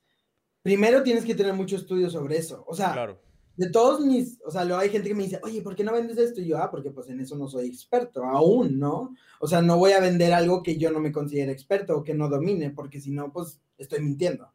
[0.63, 2.65] primero tienes que tener mucho estudio sobre eso.
[2.67, 3.28] O sea, claro
[3.59, 5.93] de todos mis, o sea, lo hay gente que me dice, oye, ¿por qué no
[5.93, 6.41] vendes esto?
[6.41, 9.17] Y yo, ah, porque pues en eso no soy experto, aún, ¿no?
[9.41, 12.15] O sea, no voy a vender algo que yo no me considere experto o que
[12.15, 14.53] no domine, porque si no, pues estoy mintiendo.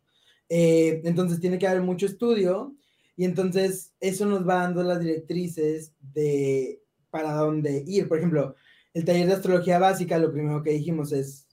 [0.48, 2.78] Eh, entonces tiene que haber mucho estudio
[3.18, 8.08] y entonces eso nos va dando las directrices de para dónde ir.
[8.08, 8.56] Por ejemplo,
[8.94, 11.50] el taller de astrología básica, lo primero que dijimos es,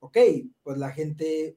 [0.00, 0.18] ok,
[0.64, 1.56] pues la gente,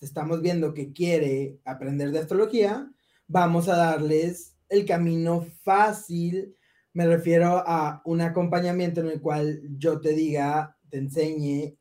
[0.00, 2.91] estamos viendo que quiere aprender de astrología,
[3.32, 6.54] vamos a darles el camino fácil.
[6.92, 11.78] Me refiero a un acompañamiento en el cual yo te diga, te enseñe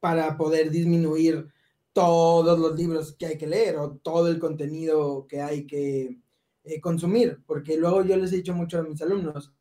[0.00, 1.46] para poder disminuir
[1.92, 6.18] todos los libros que hay que leer o todo el contenido que hay que
[6.64, 9.52] eh, consumir, porque luego yo les he dicho mucho a mis alumnos,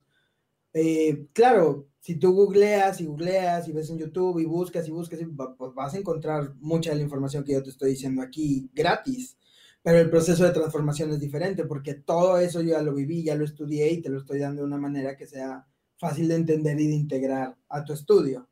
[0.74, 5.20] eh, claro, si tú googleas y googleas y ves en YouTube y buscas y buscas,
[5.58, 9.38] pues vas a encontrar mucha de la información que yo te estoy diciendo aquí gratis
[9.82, 13.36] pero el proceso de transformación es diferente porque todo eso yo ya lo viví, ya
[13.36, 15.66] lo estudié y te lo estoy dando de una manera que sea
[15.98, 18.48] fácil de entender y de integrar a tu estudio.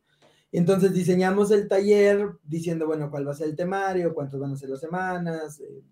[0.51, 4.53] Y entonces diseñamos el taller diciendo, bueno, cuál va a ser el temario, cuántos van
[4.53, 5.83] a ser las semanas, eh,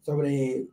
[0.00, 0.68] sobre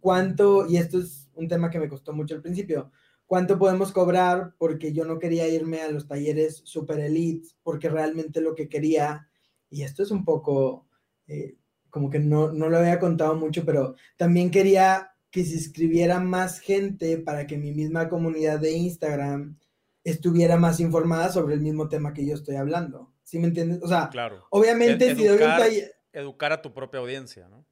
[0.00, 2.90] cuánto, y esto es un tema que me costó mucho al principio,
[3.24, 8.40] cuánto podemos cobrar porque yo no quería irme a los talleres super elites, porque realmente
[8.42, 9.28] lo que quería,
[9.70, 10.86] y esto es un poco,
[11.28, 11.56] eh,
[11.92, 16.58] como que no, no lo había contado mucho, pero también quería que se inscribiera más
[16.58, 19.58] gente para que mi misma comunidad de Instagram
[20.02, 23.12] estuviera más informada sobre el mismo tema que yo estoy hablando.
[23.22, 23.82] ¿Sí me entiendes?
[23.82, 24.46] O sea, claro.
[24.48, 25.94] obviamente si doy un taller...
[26.14, 27.66] Educar a tu propia audiencia, ¿no?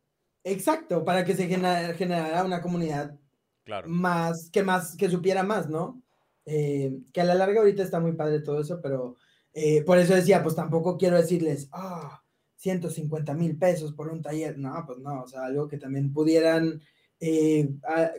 [0.45, 3.19] Exacto, para que se generara una comunidad
[3.65, 3.89] claro.
[3.89, 6.03] más, que más, que supiera más, ¿no?
[6.45, 9.17] Eh, que a la larga ahorita está muy padre todo eso, pero
[9.55, 12.23] eh, por eso decía, pues tampoco quiero decirles, ah,
[12.61, 16.81] 150 mil pesos por un taller, no, pues no, o sea, algo que también pudieran,
[17.19, 17.71] eh,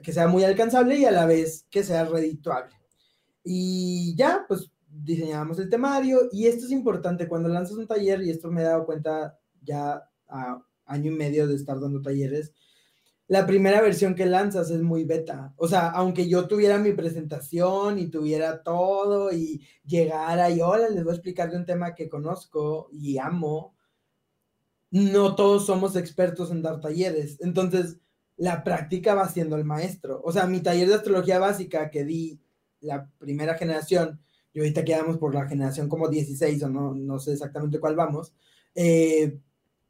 [0.02, 2.76] que sea muy alcanzable y a la vez que sea redituable.
[3.44, 8.32] Y ya, pues diseñamos el temario y esto es importante cuando lanzas un taller y
[8.32, 12.52] esto me he dado cuenta ya a año y medio de estar dando talleres,
[13.28, 15.54] la primera versión que lanzas es muy beta.
[15.56, 21.04] O sea, aunque yo tuviera mi presentación y tuviera todo y llegara y hola, les
[21.04, 23.76] voy a explicar de un tema que conozco y amo,
[24.92, 27.38] no todos somos expertos en dar talleres.
[27.42, 27.98] Entonces,
[28.38, 30.22] la práctica va siendo el maestro.
[30.24, 32.40] O sea, mi taller de astrología básica que di
[32.82, 34.20] la primera generación,
[34.54, 38.34] y ahorita quedamos por la generación como 16 o no, no sé exactamente cuál vamos,
[38.76, 39.40] eh,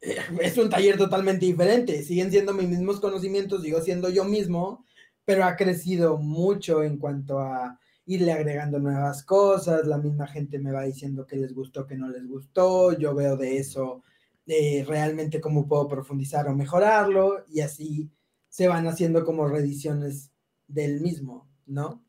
[0.40, 2.02] es un taller totalmente diferente.
[2.02, 4.84] Siguen siendo mis mismos conocimientos, sigo siendo yo mismo,
[5.24, 9.86] pero ha crecido mucho en cuanto a irle agregando nuevas cosas.
[9.86, 12.92] La misma gente me va diciendo que les gustó, que no les gustó.
[12.96, 14.02] Yo veo de eso
[14.46, 18.10] eh, realmente cómo puedo profundizar o mejorarlo y así
[18.48, 20.32] se van haciendo como reediciones
[20.66, 22.04] del mismo, ¿no?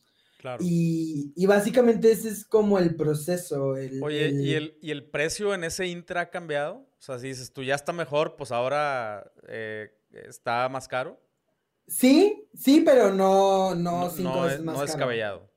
[0.59, 3.75] Y, básicamente ese es como el proceso.
[4.01, 6.75] Oye, ¿y, el, ¿y el precio en ese intra ha cambiado?
[6.75, 11.21] O sea, si dices, tú ya está mejor, pues ahora eh, está más caro.
[11.87, 15.49] Sí, sí, pero no, no, cinco veces más no descabellado.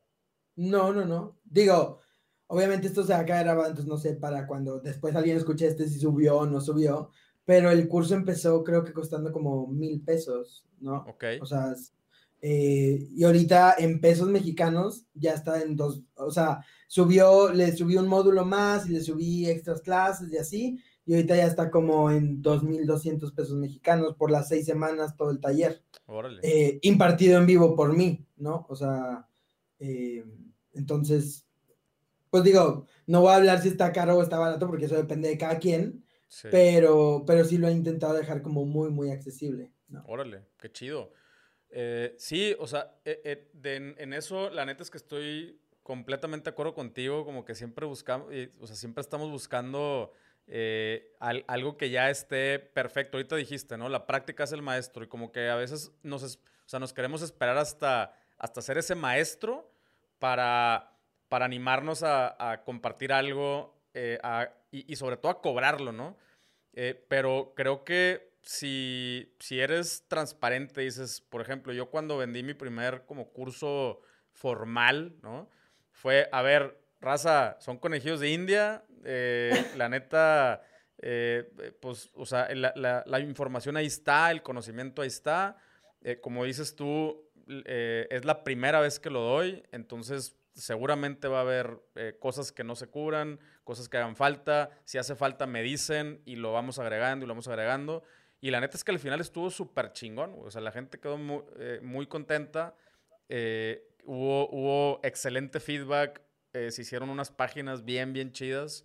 [0.57, 1.39] No, no, no.
[1.45, 2.01] Digo,
[2.49, 5.89] obviamente esto se va a caer entonces no sé para cuando después alguien escuche este
[5.89, 7.11] si subió o no subió,
[7.45, 11.05] pero el curso empezó creo que costando como mil pesos, ¿no?
[11.09, 11.25] Ok.
[11.41, 11.75] O sea,
[12.43, 17.97] eh, y ahorita en pesos mexicanos ya está en dos, o sea, subió, le subí
[17.97, 22.11] un módulo más y le subí extras clases y así, y ahorita ya está como
[22.11, 25.83] en 2.200 pesos mexicanos por las seis semanas todo el taller.
[26.43, 28.67] Eh, impartido en vivo por mí, ¿no?
[28.69, 29.27] O sea,
[29.79, 30.25] eh,
[30.73, 31.46] entonces,
[32.31, 35.29] pues digo, no voy a hablar si está caro o está barato porque eso depende
[35.29, 36.05] de cada quien,
[36.51, 39.73] pero, pero sí lo he intentado dejar como muy, muy accesible.
[39.89, 40.05] ¿no?
[40.07, 41.13] Órale, qué chido.
[41.71, 43.21] Eh, sí, o sea, eh,
[43.63, 47.87] eh, en, eso la neta es que estoy completamente de acuerdo contigo, como que siempre
[47.87, 48.29] buscamos,
[48.61, 50.13] o sea, siempre estamos buscando
[51.21, 53.17] algo que ya esté perfecto.
[53.17, 53.89] Ahorita dijiste, ¿no?
[53.89, 57.23] La práctica es el maestro y como que a veces nos, o sea, nos queremos
[57.23, 59.71] esperar hasta, hasta ser ese maestro
[60.19, 60.96] para,
[61.29, 63.75] para animarnos a, compartir algo
[64.71, 66.17] y, y, sobre todo a cobrarlo, ¿no?
[67.09, 73.05] pero creo que si, si eres transparente, dices, por ejemplo, yo cuando vendí mi primer
[73.05, 74.01] como curso
[74.33, 75.51] formal, ¿no?
[75.91, 80.63] Fue, a ver, raza, son conejillos de India, eh, la neta,
[81.03, 85.57] eh, pues, o sea, la, la, información ahí está, el conocimiento ahí está,
[86.03, 87.29] eh, como dices tú,
[87.65, 91.81] es la primera vez que lo doy, entonces seguramente va a haber
[92.19, 96.37] cosas que no se cubran, cosas que hagan falta, si hace falta me dicen y
[96.37, 98.03] lo vamos agregando y lo vamos agregando.
[98.41, 100.35] Y la neta es que al final estuvo súper chingón.
[100.39, 102.75] O sea, la gente quedó muy, eh, muy contenta.
[103.29, 106.23] Eh, hubo, hubo excelente feedback.
[106.53, 108.85] Eh, se hicieron unas páginas bien, bien chidas.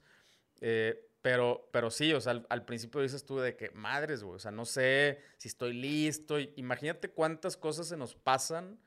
[1.21, 4.51] pero, pero sí, o sea, al, principio dices tú de que, madres, güey, o sea,
[4.51, 6.39] no sé si estoy listo.
[6.39, 8.79] imagínate cuántas cosas se nos pasan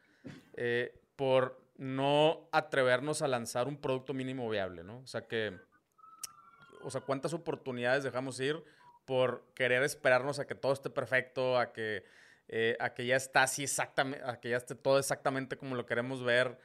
[1.14, 4.98] por no atrevernos a lanzar un producto mínimo viable, ¿no?
[4.98, 5.58] O sea, que,
[6.82, 8.62] o sea, cuántas oportunidades dejamos ir
[9.04, 12.04] por querer esperarnos a que todo esté perfecto, a que,
[12.48, 15.86] eh, a que ya está así exactamente, a que ya esté todo exactamente como lo
[15.86, 16.58] queremos ver,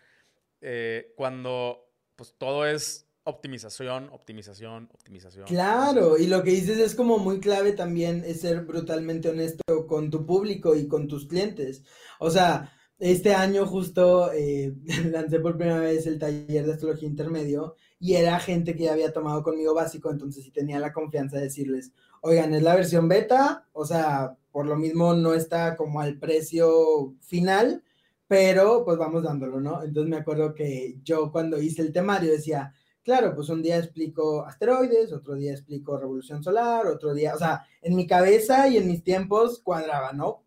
[0.61, 5.45] eh, cuando pues todo es optimización, optimización, optimización.
[5.45, 10.09] Claro, y lo que dices es como muy clave también es ser brutalmente honesto con
[10.09, 11.83] tu público y con tus clientes.
[12.19, 14.73] O sea, este año justo eh,
[15.11, 19.13] lancé por primera vez el taller de astrología intermedio y era gente que ya había
[19.13, 21.91] tomado conmigo básico, entonces sí tenía la confianza de decirles,
[22.21, 27.15] oigan, es la versión beta, o sea, por lo mismo no está como al precio
[27.21, 27.83] final,
[28.27, 29.83] pero pues vamos dándolo, ¿no?
[29.83, 32.73] Entonces me acuerdo que yo cuando hice el temario decía,
[33.03, 37.65] claro, pues un día explico asteroides, otro día explico revolución solar, otro día, o sea,
[37.81, 40.43] en mi cabeza y en mis tiempos cuadraba, ¿no?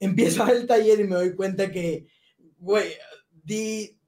[0.00, 2.06] Empiezo el taller y me doy cuenta que,
[2.58, 2.92] güey,
[3.30, 3.98] di,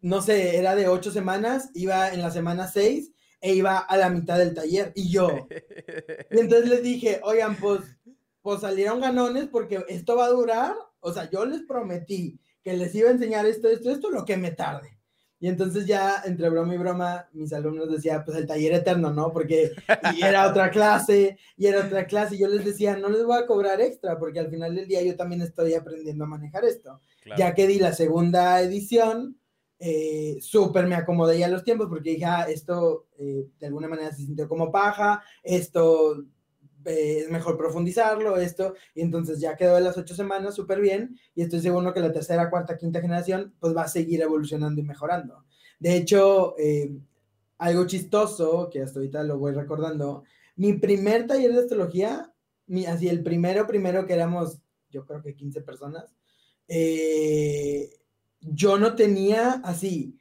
[0.00, 4.10] no sé, era de ocho semanas, iba en la semana seis e iba a la
[4.10, 5.48] mitad del taller y yo.
[6.30, 7.80] Y entonces les dije, oigan, pues,
[8.42, 12.94] pues salieron ganones porque esto va a durar, o sea, yo les prometí que les
[12.94, 14.97] iba a enseñar esto, esto, esto, lo que me tarde.
[15.40, 19.32] Y entonces ya entre broma y broma, mis alumnos decían, pues el taller eterno, ¿no?
[19.32, 19.72] Porque
[20.16, 23.38] y era otra clase, y era otra clase, y yo les decía, no les voy
[23.38, 27.00] a cobrar extra, porque al final del día yo también estoy aprendiendo a manejar esto.
[27.36, 29.38] Ya que di la segunda edición,
[29.78, 34.10] eh, súper me acomodé ya los tiempos, porque dije, ah, esto eh, de alguna manera
[34.10, 36.24] se sintió como paja, esto
[36.88, 41.18] eh, es mejor profundizarlo, esto, y entonces ya quedó de las ocho semanas súper bien,
[41.34, 44.84] y estoy seguro que la tercera, cuarta, quinta generación, pues va a seguir evolucionando y
[44.84, 45.44] mejorando.
[45.78, 46.90] De hecho, eh,
[47.58, 50.24] algo chistoso, que hasta ahorita lo voy recordando,
[50.56, 52.32] mi primer taller de astrología,
[52.66, 54.58] mi, así el primero, primero que éramos,
[54.90, 56.14] yo creo que 15 personas,
[56.68, 57.90] eh,
[58.40, 60.18] yo no tenía así,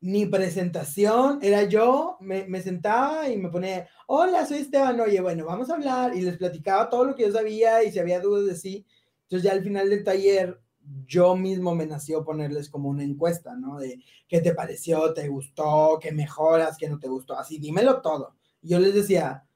[0.00, 5.44] ni presentación, era yo, me, me, sentaba y me ponía, hola, soy Esteban, oye, bueno,
[5.44, 8.46] vamos a hablar, y les platicaba todo lo que yo sabía y si había dudas
[8.46, 8.86] de sí.
[9.24, 10.60] Entonces ya al final del taller,
[11.06, 13.78] yo mismo me nació ponerles como una encuesta, ¿no?
[13.78, 18.34] De qué te pareció, te gustó, qué mejoras, qué no te gustó, así, dímelo todo.
[18.62, 19.46] Yo les decía,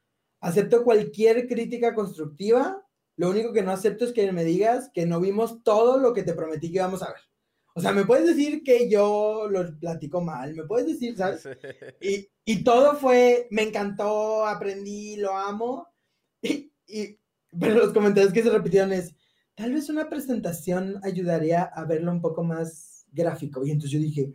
[0.41, 2.87] acepto cualquier crítica constructiva,
[3.17, 6.23] lo único que no acepto es que me digas que no vimos todo lo que
[6.23, 7.34] te prometí que íbamos a ver.
[7.77, 11.43] O sea, me puedes decir que yo lo platico mal, me puedes decir, ¿sabes?
[12.01, 15.89] Y, y, todo fue, me encantó, aprendí, lo amo.
[16.43, 17.19] Y, y,
[17.59, 19.15] pero los comentarios que se repitieron es,
[19.55, 23.65] tal vez una presentación ayudaría a verlo un poco más gráfico.
[23.65, 24.33] Y entonces yo dije,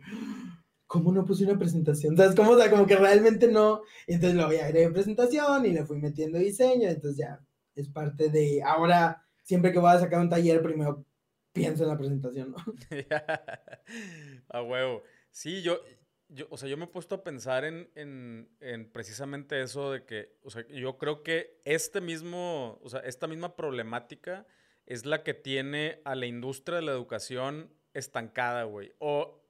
[0.86, 2.16] ¿cómo no puse una presentación?
[2.16, 2.50] ¿Sabes cómo?
[2.50, 3.82] O sea, como que realmente no.
[4.06, 6.88] entonces lo voy a agregar presentación y le fui metiendo diseño.
[6.88, 7.40] Entonces ya
[7.76, 11.04] es parte de, ahora, siempre que voy a sacar un taller, primero
[11.52, 12.56] pienso en la presentación, ¿no?
[14.48, 15.02] a huevo.
[15.30, 15.80] Sí, yo,
[16.28, 20.04] yo, o sea, yo me he puesto a pensar en, en, en, precisamente eso de
[20.04, 24.46] que, o sea, yo creo que este mismo, o sea, esta misma problemática
[24.86, 28.92] es la que tiene a la industria de la educación estancada, güey.
[28.98, 29.42] O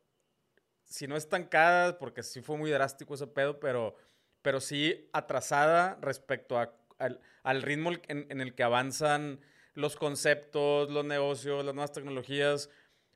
[0.84, 3.96] si no estancada, porque sí fue muy drástico ese pedo, pero,
[4.42, 6.74] pero sí atrasada respecto a,
[7.42, 9.40] al, ritmo en el que avanzan
[9.74, 12.70] los conceptos, los negocios, las nuevas tecnologías,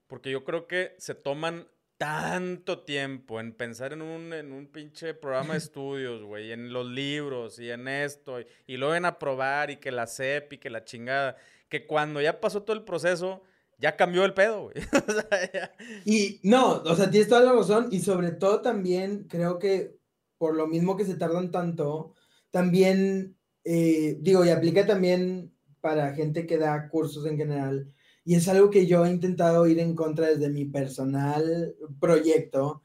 [0.06, 5.14] porque yo creo que se toman tanto tiempo en pensar en un, en un pinche
[5.14, 9.76] programa de estudios, güey, en los libros y en esto, y, luego en aprobar y
[9.76, 11.36] que la CEP y que la chingada,
[11.68, 13.42] que cuando ya pasó todo el proceso,
[13.78, 14.74] ya cambió el pedo, güey.
[16.04, 19.96] Y no, o sea, tienes toda la razón, y sobre todo también creo que
[20.38, 22.14] por lo mismo que se tardan tanto,
[22.50, 25.53] también, eh, digo, y aplica también
[25.84, 27.92] para gente que da cursos en general.
[28.24, 32.80] Y es algo que yo he intentado ir en contra desde mi personal proyecto,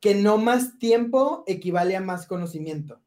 [0.00, 3.00] que no más tiempo equivale a más conocimiento.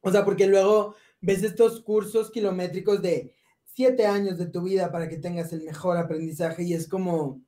[0.00, 3.34] O sea, porque luego ves estos cursos kilométricos de
[3.66, 7.42] siete años de tu vida para que tengas el mejor aprendizaje y es como,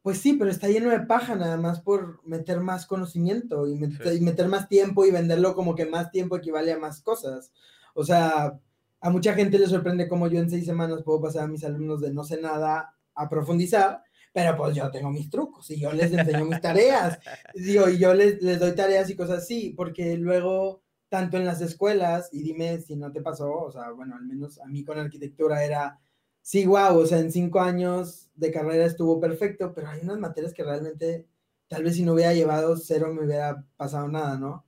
[0.00, 4.20] pues sí, pero está lleno de paja nada más por meter más conocimiento y, y
[4.20, 7.52] meter más tiempo y venderlo como que más tiempo equivale a más cosas.
[7.92, 8.58] O sea,
[9.04, 12.00] a mucha gente le sorprende cómo yo en seis semanas puedo pasar a mis alumnos
[12.00, 14.02] de no sé nada a profundizar,
[14.32, 17.18] pero pues yo tengo mis trucos y yo les enseño mis tareas.
[17.54, 20.80] Digo, y yo les, les doy tareas y cosas así, porque luego,
[21.10, 24.58] tanto en las escuelas, y dime si no te pasó, o sea, bueno, al menos
[24.58, 26.00] a mí con arquitectura era,
[26.40, 30.54] sí, wow, o sea, en cinco años de carrera estuvo perfecto, pero hay unas materias
[30.54, 31.26] que realmente,
[31.68, 34.64] tal vez si no hubiera llevado cero me hubiera pasado nada, ¿no?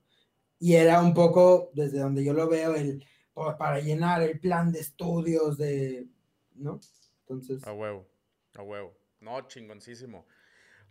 [0.59, 3.03] Y era un poco, desde donde yo lo veo, el
[3.59, 6.07] para llenar el plan de estudios de,
[6.55, 6.81] ¿no?
[7.21, 7.67] Entonces.
[7.67, 8.09] A huevo,
[8.57, 8.97] a huevo.
[9.21, 10.27] No, chingoncísimo.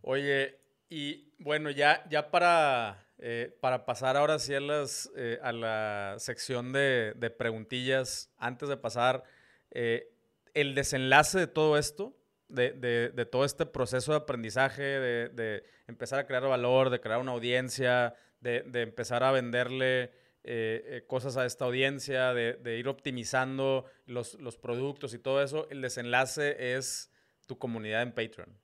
[0.02, 5.52] Oye, y bueno, ya, ya para, eh, para pasar ahora sí a, las, eh, a
[5.52, 9.24] la sección de, preguntillas, antes de pasar,
[9.72, 10.12] eh,
[10.54, 12.16] el desenlace de todo esto,
[12.48, 17.20] de, de, de, todo este proceso de aprendizaje, de, empezar a crear valor, de crear
[17.20, 20.12] una audiencia, de, empezar a venderle
[20.46, 25.82] eh, eh, cosas a esta audiencia, de, ir optimizando los, productos y todo eso, el
[25.82, 27.12] desenlace es
[27.46, 28.58] tu comunidad en Patreon.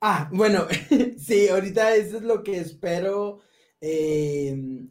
[0.00, 0.66] Ah, bueno,
[1.18, 3.40] sí, ahorita eso es lo que espero
[3.86, 4.88] Em,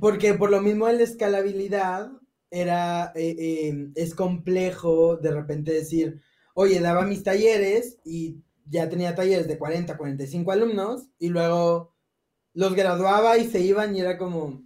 [0.00, 2.10] porque por lo mismo en la escalabilidad
[2.50, 6.22] era, eh, es complejo de repente decir,
[6.54, 11.94] oye, daba mis talleres y ya tenía talleres de 40, 45 alumnos y luego
[12.54, 14.65] los graduaba y se iban y era como,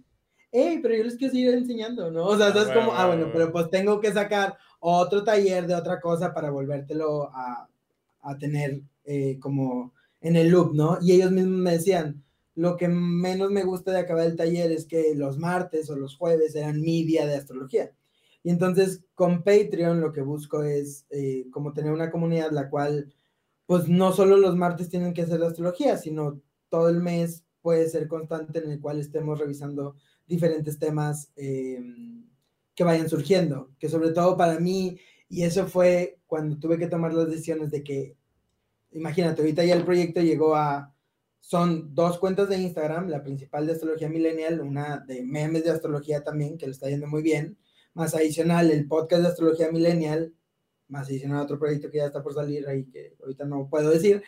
[0.51, 2.25] hey, pero yo les quiero seguir enseñando, ¿no?
[2.25, 5.99] O sea, es como, ah, bueno, pero pues tengo que sacar otro taller de otra
[5.99, 7.69] cosa para volvértelo a,
[8.21, 10.97] a tener eh, como en el loop, ¿no?
[11.01, 12.23] Y ellos mismos me decían,
[12.55, 16.15] lo que menos me gusta de acabar el taller es que los martes o los
[16.15, 17.91] jueves eran mi día de astrología.
[18.43, 23.13] Y entonces con Patreon lo que busco es eh, como tener una comunidad la cual,
[23.65, 27.87] pues no solo los martes tienen que hacer la astrología, sino todo el mes puede
[27.89, 29.95] ser constante en el cual estemos revisando
[30.31, 32.25] diferentes temas em,
[32.73, 34.97] que vayan surgiendo, que sobre todo para mí,
[35.29, 38.15] y eso fue cuando tuve que tomar las decisiones de que,
[38.91, 40.95] imagínate, ahorita ya el proyecto llegó a,
[41.41, 46.23] son dos cuentas de Instagram, la principal de Astrología Millennial, una de memes de astrología
[46.23, 47.57] también, que le está yendo muy bien,
[47.93, 50.33] más adicional el podcast de Astrología Millennial,
[50.87, 54.23] más adicional otro proyecto que ya está por salir ahí, que ahorita no puedo decir,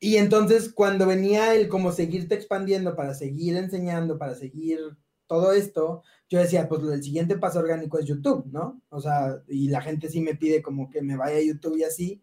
[0.00, 4.80] y entonces cuando venía el como seguirte expandiendo para seguir enseñando, para seguir
[5.34, 8.80] todo esto, yo decía, pues el siguiente paso orgánico es YouTube, ¿no?
[8.88, 11.84] O sea, y la gente sí me pide como que me vaya a YouTube y
[11.84, 12.22] así.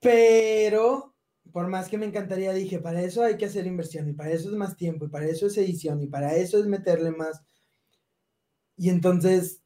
[0.00, 1.14] Pero,
[1.52, 4.50] por más que me encantaría, dije, para eso hay que hacer inversión y para eso
[4.50, 7.42] es más tiempo y para eso es edición y para eso es meterle más.
[8.76, 9.62] Y entonces,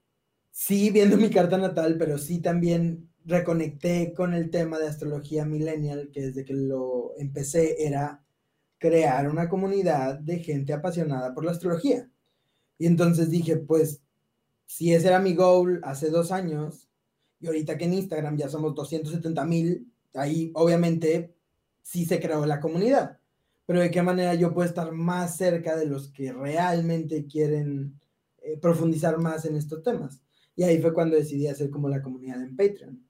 [0.50, 6.11] sí, viendo mi carta natal, pero sí también reconecté con el tema de astrología millennial,
[6.12, 8.26] que desde que lo empecé era
[8.79, 12.09] crear una comunidad de gente apasionada por la astrología.
[12.79, 14.03] Y entonces dije, pues,
[14.66, 16.89] si ese era mi goal hace dos años,
[17.41, 21.35] y ahorita que en Instagram ya somos 270 mil, ahí obviamente
[21.83, 23.18] sí se creó la comunidad.
[23.66, 27.99] Pero de qué manera yo puedo estar más cerca de los que realmente quieren
[28.43, 30.20] eh, profundizar más en estos temas.
[30.55, 33.07] Y ahí fue cuando decidí hacer como la comunidad en Patreon.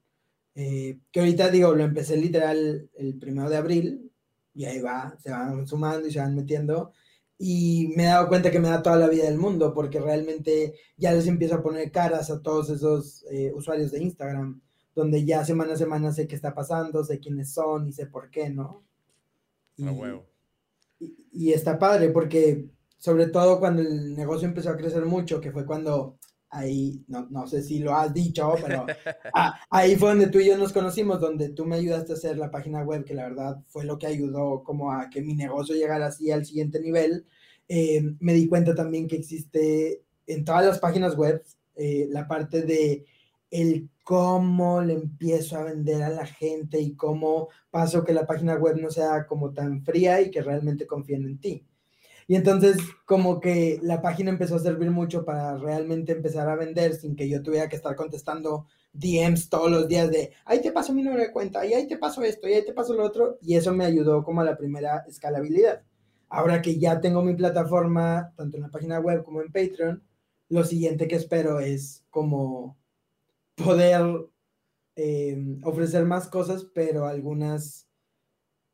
[0.55, 4.06] Eh, que ahorita digo, lo empecé literal el primero de abril,
[4.57, 6.91] y ahí va, se van sumando y se van metiendo.
[7.37, 10.73] Y me he dado cuenta que me da toda la vida del mundo, porque realmente
[10.97, 14.59] ya les empiezo a poner caras a todos esos eh, usuarios de Instagram,
[14.95, 18.31] donde ya semana a semana sé qué está pasando, sé quiénes son y sé por
[18.31, 18.83] qué, ¿no?
[20.99, 25.51] Y, y está padre, porque sobre todo cuando el negocio empezó a crecer mucho, que
[25.51, 26.17] fue cuando
[26.57, 28.85] ahí, no, no, sé si lo has dicho, pero
[29.33, 32.37] ah, ahí fue donde tú y yo nos conocimos, donde tú me ayudaste a hacer
[32.37, 35.75] la página web, que la verdad fue lo que ayudó como a que mi negocio
[35.75, 37.25] llegara así al siguiente nivel.
[37.67, 41.43] Eh, me di cuenta también que existe en todas las páginas web
[41.75, 43.05] eh, la parte de
[43.51, 48.55] el cómo le empiezo a vender a la gente y cómo paso que la página
[48.55, 51.67] web no sea como tan fría y que realmente confíen en ti.
[52.27, 56.93] Y entonces como que la página empezó a servir mucho para realmente empezar a vender
[56.95, 60.93] sin que yo tuviera que estar contestando DMs todos los días de, ahí te paso
[60.93, 63.37] mi número de cuenta, y ahí te paso esto, y ahí te paso lo otro.
[63.41, 65.83] Y eso me ayudó como a la primera escalabilidad.
[66.29, 70.03] Ahora que ya tengo mi plataforma, tanto en la página web como en Patreon,
[70.49, 72.77] lo siguiente que espero es como
[73.55, 74.03] poder
[74.95, 77.86] eh, ofrecer más cosas, pero algunas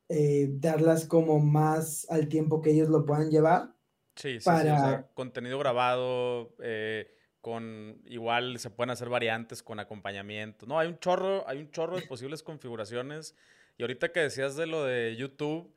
[0.09, 3.73] eh, darlas como más al tiempo que ellos lo puedan llevar.
[4.15, 4.61] Sí, sí, para...
[4.61, 10.65] sí o sea, contenido grabado, eh, con igual se pueden hacer variantes con acompañamiento.
[10.65, 13.35] No, hay un chorro, hay un chorro de posibles configuraciones.
[13.77, 15.73] Y ahorita que decías de lo de YouTube,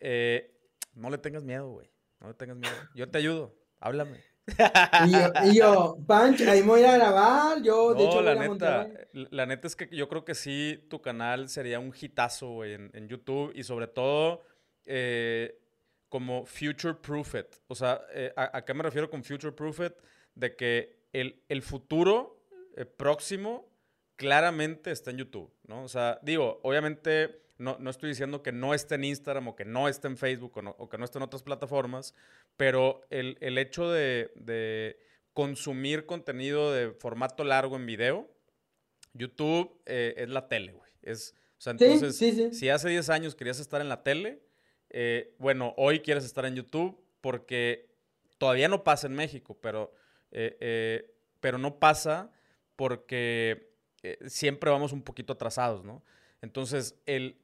[0.00, 0.54] eh,
[0.94, 1.90] no le tengas miedo, güey.
[2.20, 2.74] No le tengas miedo.
[2.94, 3.54] Yo te ayudo.
[3.80, 4.31] Háblame.
[5.46, 7.62] Y yo, Punch, ahí me voy a grabar.
[7.62, 11.48] Yo, de hecho, la neta, la neta es que yo creo que sí, tu canal
[11.48, 14.42] sería un hitazo, en, YouTube y sobre todo
[14.84, 15.58] eh,
[16.08, 17.46] como future proof it.
[17.68, 19.94] O sea, eh, a, qué me refiero con future proof it?
[20.34, 22.44] De que el, futuro
[22.76, 23.68] eh, próximo
[24.16, 25.84] claramente está en YouTube, ¿no?
[25.84, 29.64] O sea, digo, obviamente no, no, estoy diciendo que no esté en Instagram o que
[29.64, 32.14] no esté en Facebook o, que no esté en otras plataformas,
[32.56, 34.98] pero el, hecho de,
[35.32, 38.30] consumir contenido de formato largo en video,
[39.14, 40.90] YouTube eh, es la tele, güey.
[41.02, 44.42] Es, o sea, entonces, si hace 10 años querías estar en la tele,
[44.90, 47.88] eh, bueno, hoy quieres estar en YouTube porque
[48.38, 49.94] todavía no pasa en México, pero,
[50.32, 52.32] eh, pero no pasa
[52.76, 53.70] porque
[54.26, 56.02] siempre vamos un poquito atrasados, ¿no?
[56.42, 57.36] Entonces, el,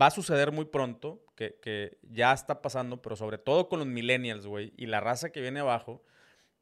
[0.00, 4.46] va a suceder muy pronto, que, ya está pasando, pero sobre todo con los millennials,
[4.46, 6.04] güey, y la raza que viene abajo,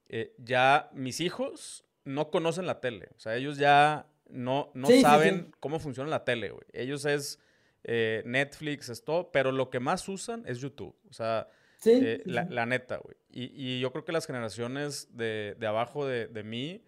[0.08, 3.10] eh, ya mis hijos no conocen la tele.
[3.14, 6.64] O sea, ellos ya no, no saben cómo funciona la tele, güey.
[6.72, 7.38] Ellos es
[7.84, 10.96] eh, Netflix, es todo, pero lo que más usan es YouTube.
[11.08, 11.48] O sea.
[11.86, 13.16] Eh, la, neta, güey.
[13.30, 16.82] Y, yo creo que las generaciones de, abajo de, mí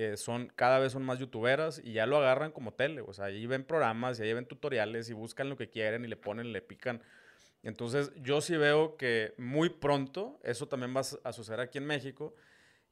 [0.00, 3.00] eh, son cada vez son más youtuberas y ya lo agarran como tele.
[3.00, 6.08] O sea, ahí ven programas y ahí ven tutoriales y buscan lo que quieren y
[6.08, 7.02] le ponen, le pican.
[7.64, 12.36] Entonces, yo sí veo que muy pronto eso también va a suceder aquí en México.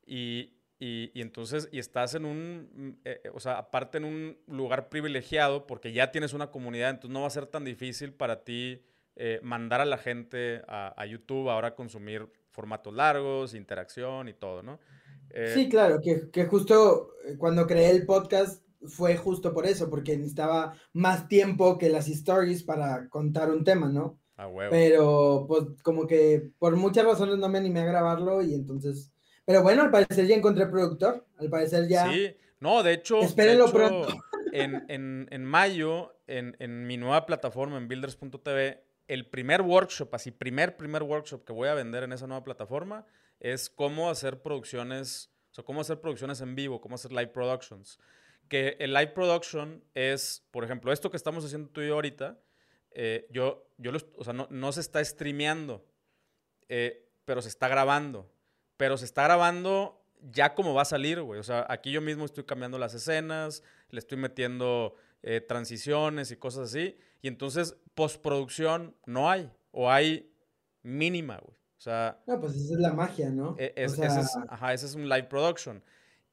[0.04, 4.88] Y, y, entonces, y estás en un, mm, eh, o sea, aparte en un lugar
[4.88, 8.82] privilegiado porque ya tienes una comunidad, entonces no va a ser tan difícil para ti
[9.14, 14.64] eh, mandar a la gente a, YouTube ahora a consumir formatos largos, interacción y todo,
[14.64, 14.80] ¿no?
[15.30, 20.16] Eh, sí, claro, que, que, justo cuando creé el podcast fue justo por eso, porque
[20.16, 24.18] necesitaba más tiempo que las stories para contar un tema, ¿no?
[24.36, 24.70] Ah, huevo.
[24.70, 29.12] Pero pues como que por muchas razones no me animé a grabarlo y entonces
[29.46, 31.24] pero bueno, al parecer ya encontré productor.
[31.38, 32.10] Al parecer ya.
[32.10, 33.20] Sí, no, de hecho.
[33.20, 34.08] Espérenlo pronto.
[34.58, 41.44] En, mayo, en, mi nueva plataforma, en builders.tv, el primer workshop, así, primer, primer workshop
[41.44, 43.04] que voy a vender en esa nueva plataforma
[43.40, 47.98] es cómo hacer producciones, o sea, cómo hacer producciones en vivo, cómo hacer live productions.
[48.48, 52.38] Que el live production es, por ejemplo, esto que estamos haciendo tú y yo ahorita,
[52.92, 55.84] eh, yo, yo o sea, no, se está streameando,
[56.68, 58.30] eh, pero se está grabando
[58.76, 61.40] pero se está grabando ya como va a salir, güey.
[61.40, 66.36] O sea, aquí yo mismo estoy cambiando las escenas, le estoy metiendo eh, transiciones y
[66.36, 66.96] cosas así.
[67.22, 70.32] Y entonces, postproducción no hay, o hay
[70.82, 71.56] mínima, güey.
[71.86, 72.18] O sea...
[72.26, 73.54] No, pues esa es la magia, ¿no?
[73.58, 75.84] E, es, ese es, ajá, ese es un live production.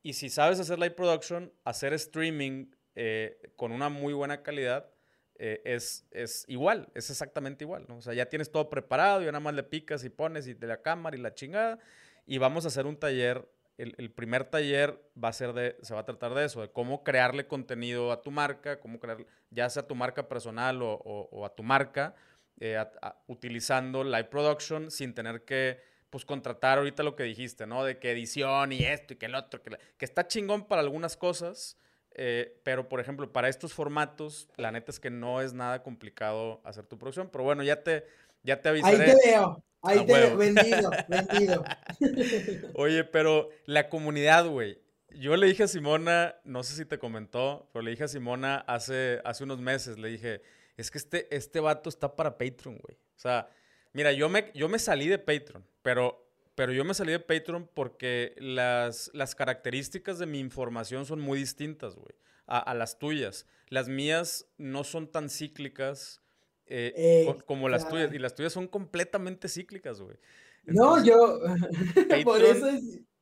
[0.02, 4.90] Y si sabes hacer live production, hacer streaming eh, con una muy buena calidad
[5.36, 7.98] eh, es, es igual, es exactamente igual, ¿no?
[7.98, 10.68] O sea, ya tienes todo preparado y nada más le picas y pones y de
[10.68, 11.80] la cámara y la chingada
[12.26, 13.48] y vamos a hacer un taller.
[13.78, 17.04] El, primer taller va a ser de, se va a tratar de eso, de cómo
[17.04, 21.50] crearle contenido a tu marca, cómo crear, ya sea a tu marca personal o, a
[21.56, 22.16] tu marca,
[22.60, 22.84] eh,
[23.28, 25.80] utilizando live production sin tener que,
[26.10, 27.84] pues, contratar ahorita lo que dijiste, ¿no?
[27.84, 31.18] De que edición y esto y que el otro, que, que está chingón para algunas
[31.18, 31.78] cosas,
[32.16, 36.62] eh, pero, por ejemplo, para estos formatos, la neta es que no es nada complicado
[36.64, 37.30] hacer tu producción.
[37.32, 38.06] Pero bueno, ya te,
[38.44, 39.04] ya te avisaré.
[39.04, 39.64] Ahí te veo.
[39.82, 40.38] Ahí te veo.
[40.38, 41.64] Vendido, vendido.
[42.76, 44.80] Oye, pero la comunidad, güey.
[45.16, 48.58] Yo le dije a Simona, no sé si te comentó, pero le dije a Simona
[48.68, 50.42] hace, hace unos meses, le dije,
[50.78, 52.98] es que este, este vato está para Patreon, güey.
[53.16, 53.50] O sea,
[53.94, 57.70] mira, yo me, yo me salí de Patreon, pero, pero yo me salí de Patreon
[57.74, 62.16] porque las, las características de mi información son muy distintas, güey,
[62.48, 63.48] a, a las tuyas.
[63.70, 66.24] Las mías no son tan cíclicas
[66.68, 68.14] eh, como las tuyas.
[68.14, 70.18] Y las tuyas son completamente cíclicas, güey.
[70.64, 71.40] no, yo.
[72.24, 72.68] por eso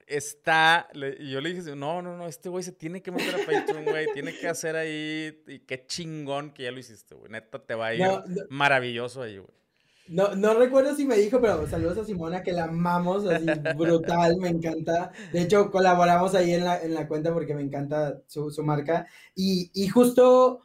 [0.08, 0.88] Está.
[0.94, 3.86] y yo le dije, no, no, no, este güey se tiene que meter a Patreon,
[3.86, 4.08] güey.
[4.14, 5.42] tiene que hacer ahí.
[5.48, 7.32] Y qué chingón que ya lo hiciste, güey.
[7.32, 8.08] Neta, te va a ir
[8.50, 9.62] maravilloso ahí, güey.
[10.08, 13.46] No, no recuerdo si me dijo, pero saludos a Simona, que la amamos, así
[13.78, 15.12] brutal, me encanta.
[15.32, 19.08] De hecho, colaboramos ahí en la, en la cuenta porque me encanta su, su marca.
[19.36, 20.64] Y, y justo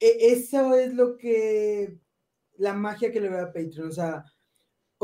[0.00, 1.98] e, eso es lo que
[2.56, 3.88] la magia que le veo a Patreon.
[3.88, 4.24] O sea,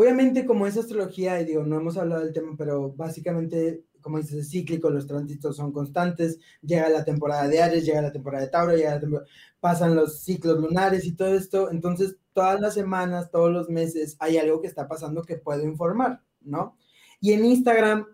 [0.01, 4.39] obviamente como es astrología, y digo, no hemos hablado del tema, pero básicamente, como dices,
[4.39, 8.51] es cíclico, los tránsitos son constantes, llega la temporada de Aries, llega la temporada de
[8.51, 8.99] Tauro, llega
[9.61, 14.39] pasan los ciclos lunares y todo esto, entonces todas las semanas, todos los meses hay
[14.39, 16.79] algo que está pasando que puedo informar, ¿no?
[17.21, 18.07] Y en Instagram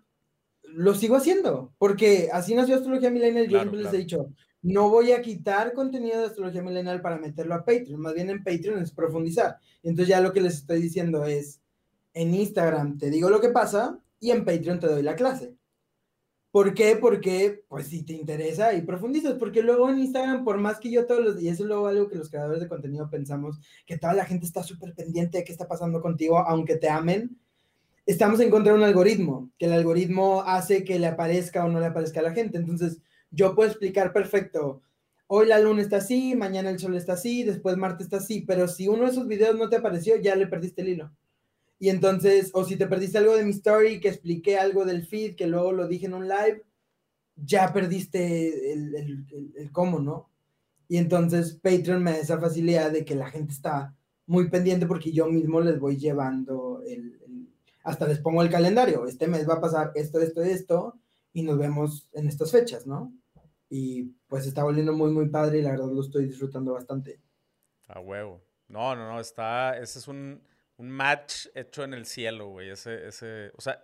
[0.64, 4.28] lo sigo haciendo, porque así nació Astrología Millennial, yo siempre les he dicho,
[4.62, 8.42] no voy a quitar contenido de astrología milenial para meterlo a Patreon, más bien en
[8.42, 9.58] Patreon es profundizar.
[9.84, 11.60] Entonces ya lo que les estoy diciendo es,
[12.16, 15.54] en Instagram te digo lo que pasa y en Patreon te doy la clase.
[16.50, 16.96] ¿Por qué?
[16.96, 21.04] Porque, pues si te interesa y profundizas, porque luego en Instagram, por más que yo
[21.04, 24.14] todos los días, eso es luego algo que los creadores de contenido pensamos, que toda
[24.14, 27.38] la gente está súper pendiente de qué está pasando contigo, aunque te amen,
[28.06, 31.80] estamos en contra de un algoritmo, que el algoritmo hace que le aparezca o no
[31.80, 32.56] le aparezca a la gente.
[32.56, 34.80] Entonces, yo puedo explicar perfecto,
[35.26, 38.68] hoy la luna está así, mañana el sol está así, después Marte está así, pero
[38.68, 41.12] si uno de esos videos no te apareció, ya le perdiste el hilo.
[41.78, 45.36] Y entonces, o si te perdiste algo de mi story, que expliqué algo del feed,
[45.36, 46.64] que luego lo dije en un live,
[47.36, 50.30] ya perdiste el, cómo, ¿no?
[50.88, 53.94] Y entonces Patreon me da esa facilidad de que la gente está
[54.26, 57.18] muy pendiente porque yo mismo les voy llevando el,
[57.84, 59.06] hasta les pongo el calendario.
[59.06, 60.98] Este mes va a pasar esto, esto, esto,
[61.32, 63.12] y nos vemos en estas fechas, ¿no?
[63.68, 67.20] Y pues está volviendo muy, muy padre y la verdad lo estoy disfrutando bastante.
[67.88, 68.40] A huevo.
[68.68, 70.40] No, no, no, está, ese es un,
[70.78, 72.70] match hecho en el cielo, güey.
[72.70, 73.82] Ese, ese, o sea,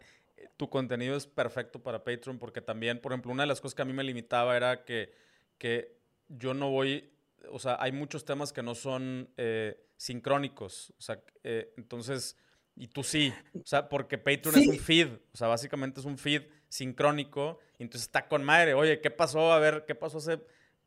[0.56, 3.82] tu contenido es perfecto para Patreon porque también, por ejemplo, una de las cosas que
[3.82, 5.12] a mí me limitaba era que,
[5.58, 5.96] que
[6.28, 7.10] yo no voy,
[7.50, 12.36] o sea, hay muchos temas que no son eh, sincrónicos, o sea, eh, entonces
[12.76, 13.32] y tú sí.
[13.54, 15.08] O sea, porque Patreon es un feed.
[15.32, 17.58] O sea, básicamente es un feed sincrónico.
[17.78, 18.74] Y entonces está con madre.
[18.74, 19.52] Oye, ¿qué pasó?
[19.52, 20.40] A ver, ¿qué pasó hace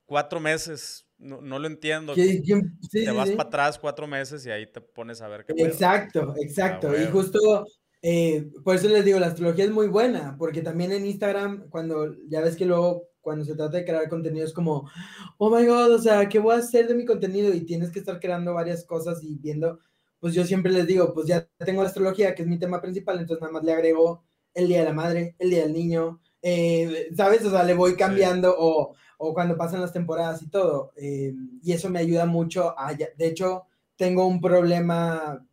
[0.05, 1.04] cuatro meses?
[1.17, 2.13] No, no lo entiendo.
[2.13, 5.53] te vas para atrás cuatro meses y ahí te pones a ver qué.
[5.63, 6.91] Exacto, exacto.
[6.95, 7.65] y justo
[8.01, 12.15] eh, por eso les digo, la astrología es muy buena, porque también en Instagram, cuando
[12.27, 14.89] ya ves que luego, cuando se trata de crear contenido, es como,
[15.37, 17.51] oh my god, o sea, ¿qué voy a hacer de mi contenido?
[17.53, 19.79] Y tienes que estar creando varias cosas y viendo
[20.25, 23.19] pues yo siempre les digo, pues ya tengo la astrología, que es mi tema principal,
[23.19, 24.23] entonces nada más le agrego
[24.55, 27.45] el Día de la Madre, el Día del Niño, eh, ¿sabes?
[27.45, 30.93] O sea, le voy cambiando o, o, cuando pasan las temporadas y todo.
[30.95, 35.45] Eh, y eso me ayuda mucho a, de hecho, tengo un problema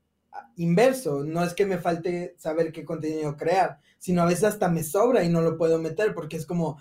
[0.57, 4.83] inverso, no es que me falte saber qué contenido crear, sino a veces hasta me
[4.83, 6.81] sobra y no lo puedo meter porque es como,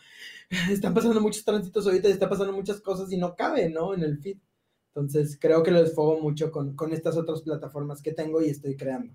[0.71, 3.93] están pasando muchos tránsitos ahorita, están pasando muchas cosas y no cabe, ¿no?
[3.93, 4.37] En el feed.
[4.87, 9.13] Entonces, creo que lo desfogo mucho con, estas otras plataformas que tengo y estoy creando.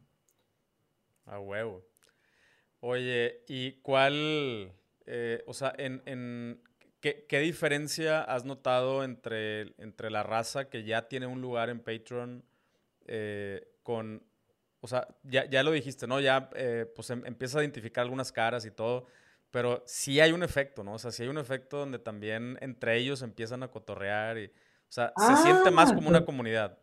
[1.27, 1.85] A huevo.
[2.81, 4.73] Oye, ¿y cuál,
[5.05, 6.62] eh, o sea, en,
[7.01, 12.45] ¿qué, diferencia has notado entre, entre la raza que ya tiene un lugar en Patreon
[13.07, 14.25] eh, con,
[14.81, 16.21] o sea, ya, lo dijiste, ¿no?
[16.21, 19.07] Ya, eh, pues em, empieza a identificar algunas caras y todo,
[19.51, 20.95] pero sí hay un efecto, ¿no?
[20.95, 24.53] O sea, sí hay un efecto donde también entre ellos empiezan a cotorrear y
[24.89, 26.79] o sea, se siente más como una comunidad.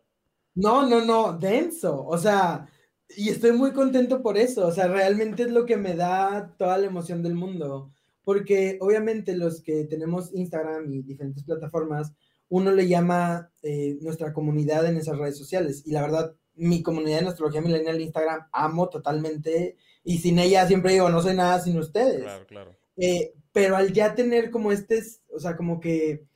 [0.54, 2.04] No, no, no, denso.
[2.06, 2.68] O sea,
[3.16, 4.66] y estoy muy contento por eso.
[4.66, 7.90] O sea, realmente es lo que me da toda la emoción del mundo.
[8.24, 12.12] Porque obviamente los que tenemos Instagram y diferentes plataformas,
[12.48, 15.82] uno le llama eh, nuestra comunidad en esas redes sociales.
[15.86, 19.76] Y la verdad, mi comunidad de astrología milenial Instagram amo totalmente.
[20.02, 22.22] Y sin ella siempre digo, no soy nada sin ustedes.
[22.22, 22.76] Claro, claro.
[22.96, 25.02] Eh, pero al ya tener como este,
[25.32, 26.26] o sea, como que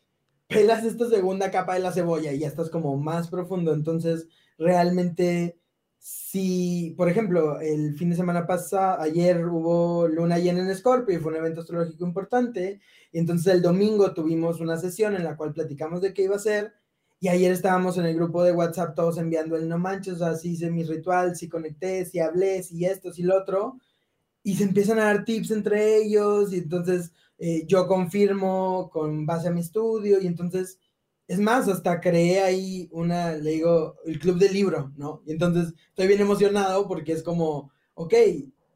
[0.49, 3.73] pelas esta segunda capa de la cebolla y ya estás como más profundo.
[3.73, 5.59] Entonces, realmente,
[5.99, 11.21] si, por ejemplo, el fin de semana pasado, ayer hubo luna llena en Scorpio y
[11.21, 12.81] fue un evento astrológico importante,
[13.13, 16.41] y entonces el domingo tuvimos una sesión en la cual platicamos de qué iba a
[16.41, 16.73] ser,
[17.21, 20.35] y ayer estábamos en el grupo de WhatsApp todos enviando el no manches, o sea,
[20.37, 23.79] sí hice mi ritual, sí conecté, sí hablé, sí esto, sí lo otro,
[24.43, 29.49] y se empiezan a dar tips entre ellos, y entonces eh, yo confirmo con base
[29.49, 30.79] a mi estudio y entonces,
[31.29, 35.23] es más, hasta creé ahí una, le digo, el club del libro, ¿no?
[35.27, 38.15] Y entonces estoy bien emocionado porque es como, ok,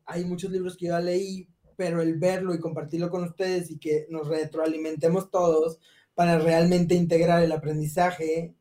[0.04, 3.78] hay muchos libros que yo ya leí, pero el verlo y compartirlo con ustedes y
[3.78, 5.78] que nos retroalimentemos todos
[6.14, 8.54] para realmente integrar el aprendizaje,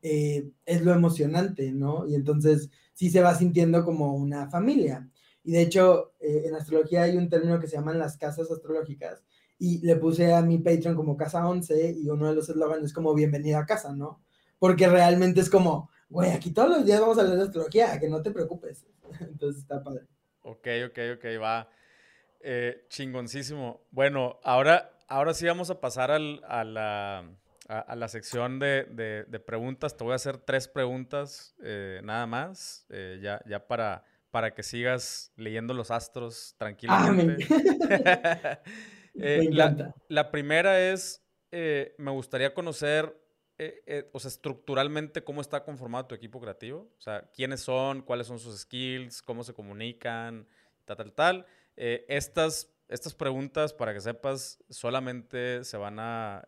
[0.00, 2.06] eh, es lo emocionante, ¿no?
[2.08, 5.10] Y entonces sí se va sintiendo como una familia.
[5.42, 9.22] Y de hecho, eh, en astrología hay un término que se llaman las casas astrológicas,
[9.58, 12.92] y le puse a mi Patreon como Casa 11 y uno de los eslogans es
[12.92, 14.20] como bienvenida a casa, ¿no?
[14.58, 18.08] Porque realmente es como, güey, aquí todos los días vamos a hablar de astrología, que
[18.08, 18.86] no te preocupes.
[19.20, 20.06] Entonces está padre.
[20.42, 21.68] Ok, ok, ok, va.
[22.40, 23.86] Eh, chingoncísimo.
[23.90, 27.24] Bueno, ahora, ahora sí vamos a pasar al, a, la,
[27.68, 29.96] a, la sección de, de, preguntas.
[29.96, 34.62] Te voy a hacer tres preguntas eh, nada más, eh, ya, ya para, para que
[34.62, 37.46] sigas leyendo los astros tranquilamente.
[39.14, 39.48] Eh,
[40.08, 43.16] la, primera es, eh, me gustaría conocer,
[43.58, 46.90] eh, o sea, estructuralmente cómo está conformado tu equipo creativo.
[46.98, 50.46] O sea, quiénes son, cuáles son sus skills, cómo se comunican,
[50.84, 51.46] tal, tal, tal.
[51.76, 56.44] estas, estas preguntas, para que sepas, solamente se van a,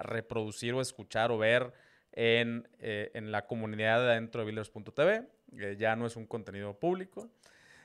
[0.00, 1.72] reproducir o escuchar o ver
[2.12, 5.28] en, en la comunidad dentro de Builders.tv.
[5.76, 7.30] ya no es un contenido público.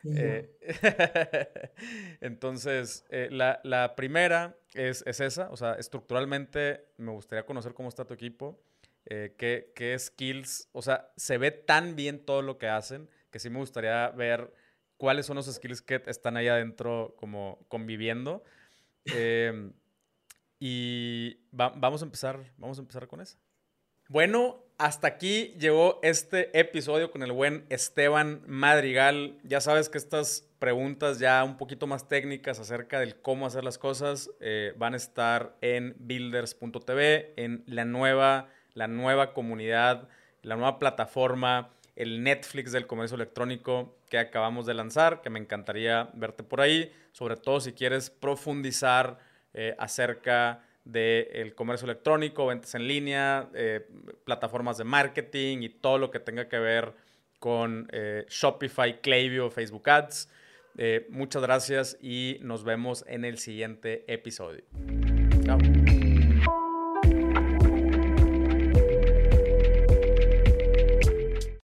[0.05, 0.49] Eh,
[2.21, 8.13] entonces, eh, la, primera es, esa, o sea, estructuralmente me gustaría conocer cómo está tu
[8.13, 8.59] equipo,
[9.05, 13.49] eh, qué, skills, o sea, se ve tan bien todo lo que hacen que sí
[13.49, 14.53] me gustaría ver
[14.97, 18.43] cuáles son los skills que están ahí adentro como conviviendo.
[19.05, 19.71] Em,
[20.59, 23.37] y vamos a empezar, vamos a empezar con eso.
[24.07, 29.37] Bueno, hasta aquí llegó este episodio con el buen Esteban Madrigal.
[29.43, 33.77] Ya sabes que estas preguntas ya un poquito más técnicas acerca del cómo hacer las
[33.77, 40.07] cosas eh, van a estar en builders.tv, en la nueva, la nueva comunidad,
[40.43, 46.09] la nueva plataforma, el Netflix del comercio electrónico que acabamos de lanzar, que me encantaría
[46.13, 49.19] verte por ahí, sobre todo si quieres profundizar
[49.53, 53.87] eh, acerca del comercio electrónico, ventas en línea, eh,
[54.23, 56.93] plataformas de marketing y todo lo que tenga que ver
[57.39, 60.29] con eh, Shopify, Klaviyo, Facebook Ads.
[60.77, 64.63] Eh, muchas gracias y nos vemos en el siguiente episodio.
[65.45, 65.59] Chao.